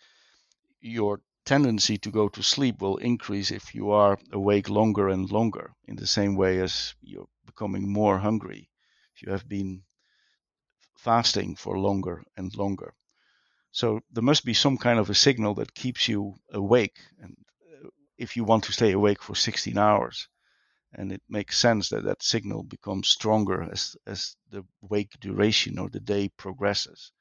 your 0.80 1.20
tendency 1.44 1.96
to 1.98 2.10
go 2.10 2.28
to 2.28 2.42
sleep 2.42 2.80
will 2.80 2.98
increase 2.98 3.50
if 3.50 3.74
you 3.74 3.90
are 3.90 4.18
awake 4.32 4.68
longer 4.68 5.08
and 5.08 5.30
longer, 5.30 5.72
in 5.86 5.96
the 5.96 6.06
same 6.06 6.36
way 6.36 6.60
as 6.60 6.94
you're 7.00 7.28
becoming 7.46 7.92
more 7.92 8.18
hungry, 8.18 8.68
if 9.14 9.22
you 9.22 9.32
have 9.32 9.48
been 9.48 9.82
fasting 10.96 11.56
for 11.56 11.78
longer 11.78 12.22
and 12.36 12.54
longer. 12.54 12.94
So 13.72 14.00
there 14.10 14.22
must 14.22 14.44
be 14.44 14.54
some 14.54 14.78
kind 14.78 14.98
of 14.98 15.10
a 15.10 15.14
signal 15.14 15.54
that 15.54 15.74
keeps 15.74 16.08
you 16.08 16.40
awake. 16.50 16.98
And 17.20 17.36
uh, 17.84 17.88
if 18.18 18.36
you 18.36 18.44
want 18.44 18.64
to 18.64 18.72
stay 18.72 18.92
awake 18.92 19.22
for 19.22 19.34
16 19.34 19.78
hours, 19.78 20.28
and 20.92 21.12
it 21.12 21.22
makes 21.28 21.56
sense 21.56 21.88
that 21.90 22.04
that 22.04 22.22
signal 22.22 22.64
becomes 22.64 23.08
stronger 23.08 23.62
as, 23.62 23.96
as 24.06 24.36
the 24.50 24.64
wake 24.80 25.20
duration 25.20 25.78
or 25.78 25.88
the 25.88 26.00
day 26.00 26.28
progresses. 26.30 27.12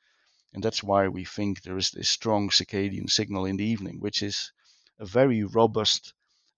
And 0.54 0.64
that's 0.64 0.82
why 0.84 1.08
we 1.08 1.24
think 1.24 1.62
there 1.62 1.78
is 1.78 1.92
this 1.92 2.10
strong 2.10 2.50
circadian 2.50 3.10
signal 3.10 3.46
in 3.46 3.58
the 3.58 3.66
evening, 3.66 4.00
which 4.00 4.24
is 4.24 4.52
a 4.98 5.06
very 5.06 5.44
robust 5.44 6.14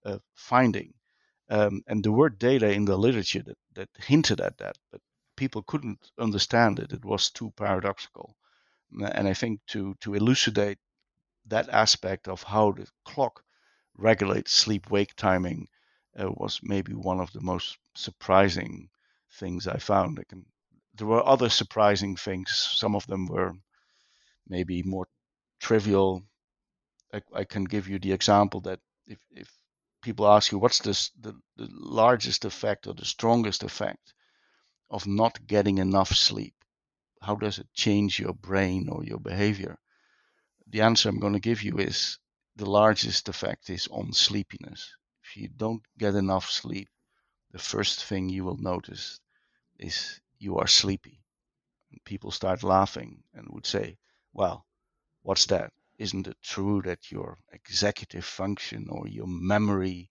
uh, 0.06 0.20
finding. 0.34 0.94
Um, 1.50 1.84
and 1.88 2.02
there 2.02 2.14
were 2.14 2.30
data 2.30 2.72
in 2.72 2.86
the 2.86 2.98
literature 2.98 3.44
that, 3.44 3.58
that 3.74 3.89
hinted 3.98 4.39
at 4.39 4.58
that, 4.60 4.78
but 4.89 5.02
people 5.36 5.64
couldn't 5.64 6.12
understand 6.18 6.80
it. 6.80 6.94
It 6.94 7.04
was 7.04 7.30
too 7.30 7.52
paradoxical. 7.58 8.38
And 9.00 9.28
I 9.28 9.34
think 9.34 9.62
to, 9.68 9.96
to 10.02 10.16
elucidate 10.16 10.80
that 11.46 11.70
aspect 11.70 12.28
of 12.28 12.44
how 12.44 12.72
the 12.72 12.88
clock 13.06 13.44
regulates 13.98 14.52
sleep 14.52 14.89
wake 14.89 15.16
timing 15.16 15.68
uh, 16.20 16.30
was 16.30 16.60
maybe 16.64 16.94
one 16.94 17.20
of 17.20 17.32
the 17.34 17.42
most 17.42 17.78
surprising 17.96 18.89
things 19.39 19.68
I 19.68 19.78
found. 19.78 20.20
I 20.20 20.24
can, 20.24 20.46
there 20.96 21.08
were 21.08 21.26
other 21.26 21.50
surprising 21.50 22.16
things. 22.16 22.52
Some 22.54 22.96
of 22.96 23.08
them 23.08 23.28
were 23.28 23.54
maybe 24.48 24.84
more 24.84 25.08
trivial. 25.60 26.24
I, 27.14 27.22
I 27.34 27.44
can 27.44 27.64
give 27.64 27.88
you 27.88 28.00
the 28.00 28.12
example 28.12 28.62
that 28.62 28.80
if, 29.08 29.20
if 29.32 29.50
people 30.02 30.28
ask 30.28 30.52
you 30.52 30.60
what's 30.60 30.80
this, 30.80 31.12
the, 31.20 31.34
the 31.58 31.70
largest 31.72 32.46
effect 32.46 32.88
or 32.88 32.94
the 32.94 33.06
strongest 33.06 33.64
effect 33.64 34.14
of 34.89 35.08
not 35.08 35.48
getting 35.48 35.78
enough 35.78 36.10
sleep, 36.10 36.54
how 37.22 37.36
does 37.36 37.59
it 37.59 37.74
change 37.74 38.19
your 38.19 38.34
brain 38.34 38.89
or 38.89 39.03
your 39.03 39.19
behavior? 39.19 39.80
The 40.67 40.82
answer 40.82 41.09
I'm 41.09 41.19
going 41.19 41.34
to 41.34 41.39
give 41.39 41.61
you 41.63 41.78
is 41.78 42.17
the 42.55 42.69
largest 42.69 43.30
effect 43.30 43.69
is 43.69 43.88
on 43.89 44.13
sleepiness. 44.13 44.95
If 45.24 45.38
you 45.38 45.49
don't 45.49 45.84
get 45.97 46.15
enough 46.15 46.49
sleep, 46.49 46.89
the 47.51 47.59
first 47.59 48.03
thing 48.05 48.30
you 48.30 48.43
will 48.45 48.57
notice 48.57 49.19
is 49.80 50.22
you 50.39 50.57
are 50.57 50.67
sleepy. 50.67 51.24
And 51.91 52.03
people 52.05 52.32
start 52.32 52.63
laughing 52.63 53.24
and 53.34 53.47
would 53.49 53.65
say, 53.65 53.97
well, 54.34 54.65
what's 55.24 55.45
that? 55.47 55.74
Isn't 55.97 56.28
it 56.28 56.41
true 56.41 56.82
that 56.84 57.11
your 57.11 57.39
executive 57.51 58.26
function 58.26 58.88
or 58.89 59.07
your 59.07 59.28
memory 59.28 60.09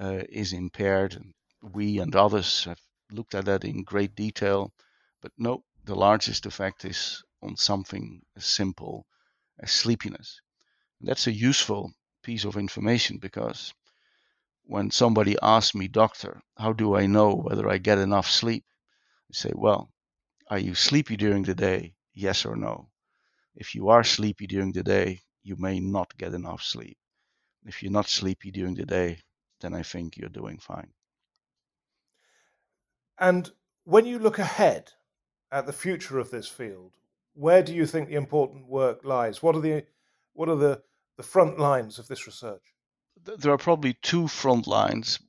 uh, 0.00 0.24
is 0.28 0.52
impaired? 0.52 1.14
And 1.14 1.34
we 1.74 1.98
and 2.00 2.14
others 2.16 2.64
have 2.64 2.80
looked 3.10 3.34
at 3.34 3.46
that 3.46 3.64
in 3.64 3.84
great 3.84 4.14
detail. 4.16 4.72
But 5.20 5.32
no, 5.38 5.64
the 5.84 5.94
largest 5.96 6.46
effect 6.46 6.84
is 6.84 7.22
on 7.42 7.56
something 7.56 8.22
as 8.36 8.44
simple 8.44 9.06
as 9.58 9.72
sleepiness. 9.72 10.40
And 11.00 11.08
that's 11.08 11.26
a 11.26 11.32
useful 11.32 11.92
piece 12.22 12.44
of 12.44 12.56
information 12.56 13.18
because 13.18 13.74
when 14.64 14.90
somebody 14.90 15.36
asks 15.42 15.74
me, 15.74 15.88
Doctor, 15.88 16.40
how 16.56 16.72
do 16.72 16.94
I 16.94 17.06
know 17.06 17.34
whether 17.34 17.68
I 17.68 17.78
get 17.78 17.98
enough 17.98 18.30
sleep? 18.30 18.64
I 19.30 19.34
say, 19.34 19.52
Well, 19.54 19.92
are 20.48 20.58
you 20.58 20.74
sleepy 20.74 21.16
during 21.16 21.42
the 21.42 21.54
day? 21.54 21.96
Yes 22.14 22.44
or 22.44 22.56
no? 22.56 22.90
If 23.54 23.74
you 23.74 23.88
are 23.88 24.04
sleepy 24.04 24.46
during 24.46 24.72
the 24.72 24.82
day, 24.82 25.22
you 25.42 25.56
may 25.56 25.80
not 25.80 26.16
get 26.16 26.34
enough 26.34 26.62
sleep. 26.62 26.96
If 27.64 27.82
you're 27.82 27.92
not 27.92 28.08
sleepy 28.08 28.50
during 28.50 28.74
the 28.74 28.86
day, 28.86 29.22
then 29.60 29.74
I 29.74 29.82
think 29.82 30.16
you're 30.16 30.28
doing 30.28 30.58
fine. 30.58 30.92
And 33.18 33.50
when 33.84 34.06
you 34.06 34.18
look 34.18 34.38
ahead 34.38 34.92
at 35.52 35.66
the 35.66 35.72
future 35.72 36.18
of 36.18 36.30
this 36.30 36.48
field, 36.48 36.92
where 37.34 37.62
do 37.62 37.74
you 37.74 37.86
think 37.86 38.08
the 38.08 38.16
important 38.16 38.66
work 38.66 39.04
lies? 39.04 39.42
What 39.42 39.54
are 39.54 39.60
the 39.60 39.84
what 40.32 40.48
are 40.48 40.56
the, 40.56 40.82
the 41.18 41.22
front 41.22 41.58
lines 41.58 41.98
of 41.98 42.08
this 42.08 42.26
research? 42.26 42.62
There 43.22 43.52
are 43.52 43.58
probably 43.58 43.92
two 43.92 44.26
front 44.26 44.66
lines. 44.66 45.20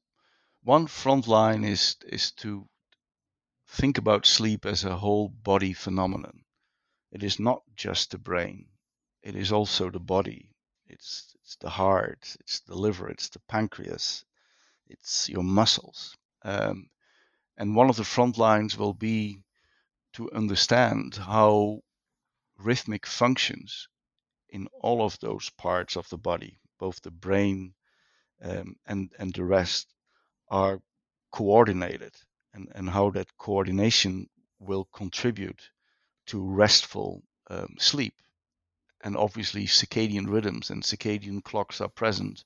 One 0.64 0.88
front 0.88 1.28
line 1.28 1.64
is 1.66 1.98
is 2.08 2.32
to 2.44 2.68
think 3.68 3.98
about 3.98 4.26
sleep 4.26 4.66
as 4.66 4.86
a 4.86 4.96
whole 4.96 5.30
body 5.30 5.74
phenomenon. 5.74 6.46
It 7.12 7.22
is 7.24 7.40
not 7.40 7.62
just 7.76 8.12
the 8.12 8.18
brain, 8.18 8.68
it 9.22 9.36
is 9.36 9.52
also 9.52 9.90
the 9.90 10.00
body. 10.00 10.50
It's, 10.88 11.36
it's 11.42 11.56
the 11.56 11.70
heart, 11.70 12.36
it's 12.40 12.60
the 12.62 12.76
liver, 12.76 13.10
it's 13.10 13.30
the 13.30 13.40
pancreas, 13.48 14.26
it's 14.88 15.28
your 15.30 15.44
muscles. 15.44 16.16
Um, 16.44 16.90
and 17.58 17.76
one 17.76 17.90
of 17.90 17.96
the 17.96 18.04
front 18.04 18.38
lines 18.38 18.78
will 18.78 18.94
be 18.94 19.40
to 20.14 20.32
understand 20.32 21.16
how 21.16 21.82
rhythmic 22.58 23.06
functions 23.06 23.88
in 24.50 24.68
all 24.82 25.04
of 25.04 25.20
those 25.20 25.50
parts 25.58 25.98
of 25.98 26.08
the 26.10 26.18
body, 26.18 26.60
both 26.80 27.02
the 27.02 27.12
brain 27.12 27.74
um, 28.42 28.76
and, 28.86 29.12
and 29.18 29.34
the 29.34 29.44
rest, 29.44 29.88
are 30.50 30.80
coordinated 31.32 32.14
and, 32.54 32.72
and 32.76 32.90
how 32.90 33.10
that 33.10 33.38
coordination 33.38 34.30
will 34.60 34.86
contribute 34.94 35.72
to 36.28 36.40
restful 36.40 37.24
um, 37.50 37.76
sleep. 37.80 38.14
And 39.02 39.18
obviously, 39.18 39.66
circadian 39.66 40.30
rhythms 40.30 40.70
and 40.70 40.84
circadian 40.84 41.44
clocks 41.44 41.82
are 41.82 41.90
present 41.90 42.44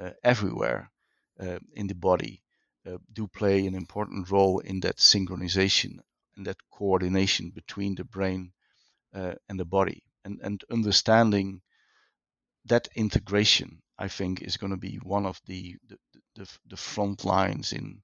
uh, 0.00 0.10
everywhere 0.24 0.90
uh, 1.38 1.58
in 1.74 1.86
the 1.86 1.94
body, 1.94 2.42
uh, 2.86 2.98
do 3.12 3.28
play 3.28 3.66
an 3.66 3.74
important 3.74 4.30
role 4.30 4.58
in 4.60 4.80
that 4.80 4.96
synchronization 4.96 6.00
and 6.36 6.46
that 6.46 6.56
coordination 6.70 7.50
between 7.50 7.94
the 7.94 8.04
brain 8.04 8.52
uh, 9.14 9.34
and 9.48 9.58
the 9.58 9.64
body. 9.64 10.02
And, 10.24 10.40
and 10.42 10.64
understanding 10.70 11.60
that 12.66 12.88
integration, 12.96 13.82
I 13.98 14.08
think, 14.08 14.42
is 14.42 14.56
going 14.56 14.70
to 14.72 14.78
be 14.78 14.96
one 15.02 15.26
of 15.26 15.40
the, 15.46 15.76
the, 15.88 15.98
the, 16.34 16.58
the 16.66 16.76
front 16.76 17.24
lines 17.24 17.72
in 17.72 18.02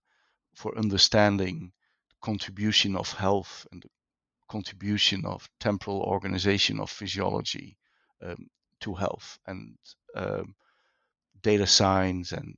for 0.55 0.76
understanding 0.76 1.72
the 2.09 2.14
contribution 2.20 2.97
of 2.97 3.12
health 3.12 3.66
and 3.72 3.83
the 3.83 3.89
contribution 4.49 5.24
of 5.24 5.49
temporal 5.61 6.03
organization 6.03 6.81
of 6.81 6.91
physiology 6.91 7.76
um, 8.22 8.49
to 8.81 8.95
health 8.95 9.39
and 9.47 9.76
um, 10.14 10.55
data 11.43 11.66
science 11.66 12.33
and 12.33 12.57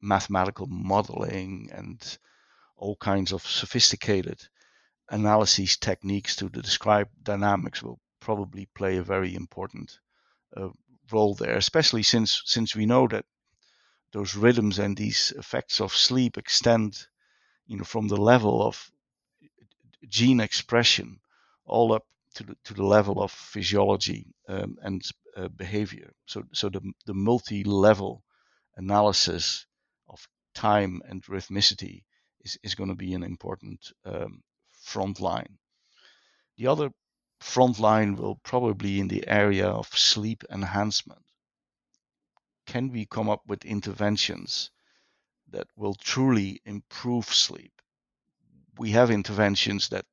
mathematical 0.00 0.66
modeling 0.68 1.68
and 1.72 2.18
all 2.76 2.96
kinds 2.96 3.32
of 3.32 3.44
sophisticated 3.44 4.40
analysis 5.10 5.76
techniques 5.76 6.36
to 6.36 6.48
describe 6.48 7.08
dynamics 7.22 7.82
will 7.82 7.98
probably 8.20 8.66
play 8.74 8.96
a 8.96 9.02
very 9.02 9.34
important 9.34 9.98
uh, 10.56 10.68
role 11.10 11.34
there, 11.34 11.56
especially 11.56 12.02
since 12.02 12.42
since 12.44 12.76
we 12.76 12.86
know 12.86 13.08
that 13.08 13.24
those 14.12 14.34
rhythms 14.34 14.78
and 14.78 14.96
these 14.96 15.32
effects 15.36 15.80
of 15.80 15.94
sleep 15.94 16.38
extend, 16.38 17.06
you 17.66 17.76
know, 17.76 17.84
from 17.84 18.08
the 18.08 18.16
level 18.16 18.62
of 18.62 18.90
gene 20.08 20.40
expression 20.40 21.20
all 21.64 21.92
up 21.92 22.06
to 22.34 22.44
the 22.44 22.56
to 22.64 22.74
the 22.74 22.84
level 22.84 23.22
of 23.22 23.30
physiology 23.32 24.26
um, 24.48 24.76
and 24.82 25.02
uh, 25.36 25.48
behavior. 25.48 26.12
So 26.26 26.42
so 26.52 26.68
the 26.68 26.80
the 27.06 27.14
multi-level 27.14 28.22
analysis 28.76 29.66
of 30.08 30.26
time 30.54 31.00
and 31.08 31.22
rhythmicity 31.24 32.04
is, 32.40 32.58
is 32.62 32.74
going 32.74 32.90
to 32.90 32.94
be 33.06 33.14
an 33.14 33.22
important 33.22 33.92
um, 34.04 34.42
front 34.88 35.20
line. 35.20 35.58
The 36.56 36.66
other 36.66 36.90
front 37.40 37.78
line 37.78 38.16
will 38.16 38.36
probably 38.36 38.98
in 38.98 39.08
the 39.08 39.26
area 39.28 39.68
of 39.68 39.86
sleep 39.96 40.42
enhancement. 40.50 41.24
Can 42.66 42.90
we 42.90 43.06
come 43.06 43.28
up 43.28 43.42
with 43.46 43.64
interventions 43.64 44.70
that 45.50 45.68
will 45.76 45.94
truly 45.94 46.60
improve 46.64 47.26
sleep? 47.26 47.72
We 48.78 48.90
have 48.92 49.10
interventions 49.10 49.88
that 49.90 50.06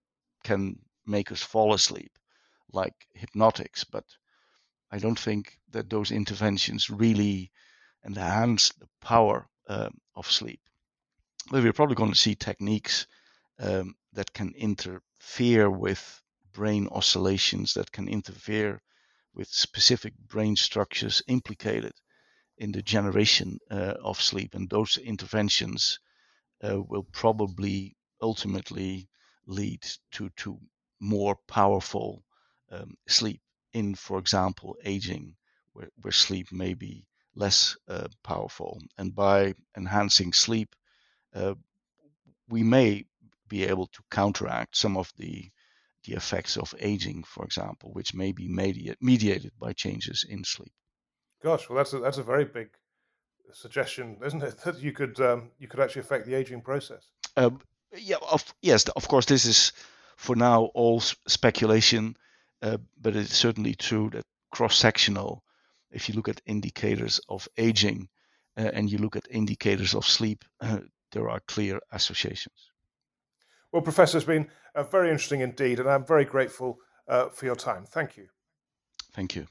can 0.44 0.80
make 1.06 1.32
us 1.32 1.42
fall 1.42 1.74
asleep, 1.74 2.12
like 2.72 3.08
hypnotics, 3.14 3.84
but 3.84 4.06
I 4.92 5.00
don't 5.00 5.20
think 5.20 5.58
that 5.72 5.90
those 5.90 6.12
interventions 6.12 6.90
really 6.90 7.52
enhance 8.06 8.70
the 8.74 8.88
power 9.02 9.48
um, 9.68 9.98
of 10.16 10.30
sleep. 10.30 10.62
But 11.52 11.64
we're 11.64 11.74
probably 11.74 11.96
going 11.96 12.14
to 12.14 12.24
see 12.26 12.36
techniques 12.36 13.08
um, 13.60 13.96
that 14.14 14.34
can 14.34 14.54
interfere 14.56 15.70
with 15.70 16.22
brain 16.54 16.88
oscillations, 16.92 17.74
that 17.74 17.92
can 17.92 18.08
interfere 18.08 18.82
with 19.34 19.48
specific 19.50 20.14
brain 20.28 20.56
structures 20.56 21.22
implicated 21.28 21.94
in 22.58 22.72
the 22.72 22.82
generation 22.82 23.60
uh, 23.70 23.94
of 24.04 24.22
sleep. 24.22 24.56
And 24.56 24.70
those 24.70 24.98
interventions 24.98 26.00
uh, 26.64 26.82
will 26.82 27.06
probably 27.12 27.96
ultimately 28.22 29.10
lead 29.46 29.84
to, 30.12 30.30
to 30.38 30.58
more 31.00 31.36
powerful 31.48 32.24
um, 32.72 32.96
sleep 33.08 33.42
in, 33.74 33.96
for 33.96 34.18
example, 34.18 34.76
aging, 34.86 35.36
where, 35.74 35.90
where 36.02 36.12
sleep 36.12 36.52
may 36.52 36.74
be 36.74 37.06
less 37.36 37.76
uh, 37.90 38.08
powerful. 38.24 38.82
And 38.98 39.14
by 39.14 39.54
enhancing 39.76 40.32
sleep, 40.32 40.74
uh, 41.34 41.56
we 42.48 42.64
may 42.64 43.06
be 43.48 43.66
able 43.66 43.88
to 43.88 44.02
counteract 44.12 44.76
some 44.76 44.98
of 44.98 45.12
the 45.18 45.50
the 46.06 46.14
effects 46.14 46.56
of 46.56 46.74
aging, 46.80 47.24
for 47.24 47.44
example, 47.44 47.92
which 47.94 48.14
may 48.14 48.32
be 48.32 48.48
mediate, 48.48 48.98
mediated 49.02 49.52
by 49.60 49.74
changes 49.74 50.24
in 50.30 50.44
sleep. 50.44 50.72
Gosh, 51.44 51.68
well, 51.68 51.78
that's 51.78 51.94
a, 51.94 52.00
that's 52.00 52.20
a 52.20 52.24
very 52.24 52.46
big 52.46 52.70
suggestion, 53.54 54.18
isn't 54.24 54.44
it? 54.44 54.56
That 54.66 54.80
you 54.80 54.92
could 54.92 55.20
um, 55.20 55.52
you 55.58 55.68
could 55.68 55.80
actually 55.80 56.02
affect 56.02 56.26
the 56.26 56.36
aging 56.36 56.62
process. 56.62 57.08
Um, 57.38 57.60
yeah, 57.98 58.18
of, 58.32 58.54
yes, 58.62 58.88
of 58.96 59.08
course. 59.08 59.26
This 59.26 59.46
is 59.46 59.72
for 60.18 60.36
now 60.36 60.66
all 60.74 61.00
speculation, 61.00 62.16
uh, 62.62 62.78
but 63.02 63.16
it's 63.16 63.36
certainly 63.36 63.76
true 63.76 64.10
that 64.12 64.26
cross-sectional, 64.52 65.44
if 65.92 66.08
you 66.08 66.16
look 66.16 66.30
at 66.30 66.42
indicators 66.46 67.20
of 67.30 67.48
aging 67.58 68.08
uh, 68.58 68.72
and 68.74 68.90
you 68.90 68.98
look 68.98 69.16
at 69.16 69.28
indicators 69.30 69.94
of 69.94 70.06
sleep, 70.06 70.46
uh, 70.62 70.80
there 71.12 71.30
are 71.30 71.42
clear 71.48 71.80
associations. 71.92 72.72
Well, 73.76 73.82
Professor, 73.82 74.18
it's 74.18 74.26
been 74.26 74.48
uh, 74.74 74.84
very 74.84 75.10
interesting 75.10 75.42
indeed, 75.42 75.82
and 75.82 75.90
I'm 75.90 76.06
very 76.06 76.24
grateful 76.24 76.78
uh, 77.10 77.28
for 77.28 77.46
your 77.46 77.58
time. 77.58 77.84
Thank 77.86 78.16
you. 78.16 78.28
Thank 79.14 79.36
you. 79.36 79.48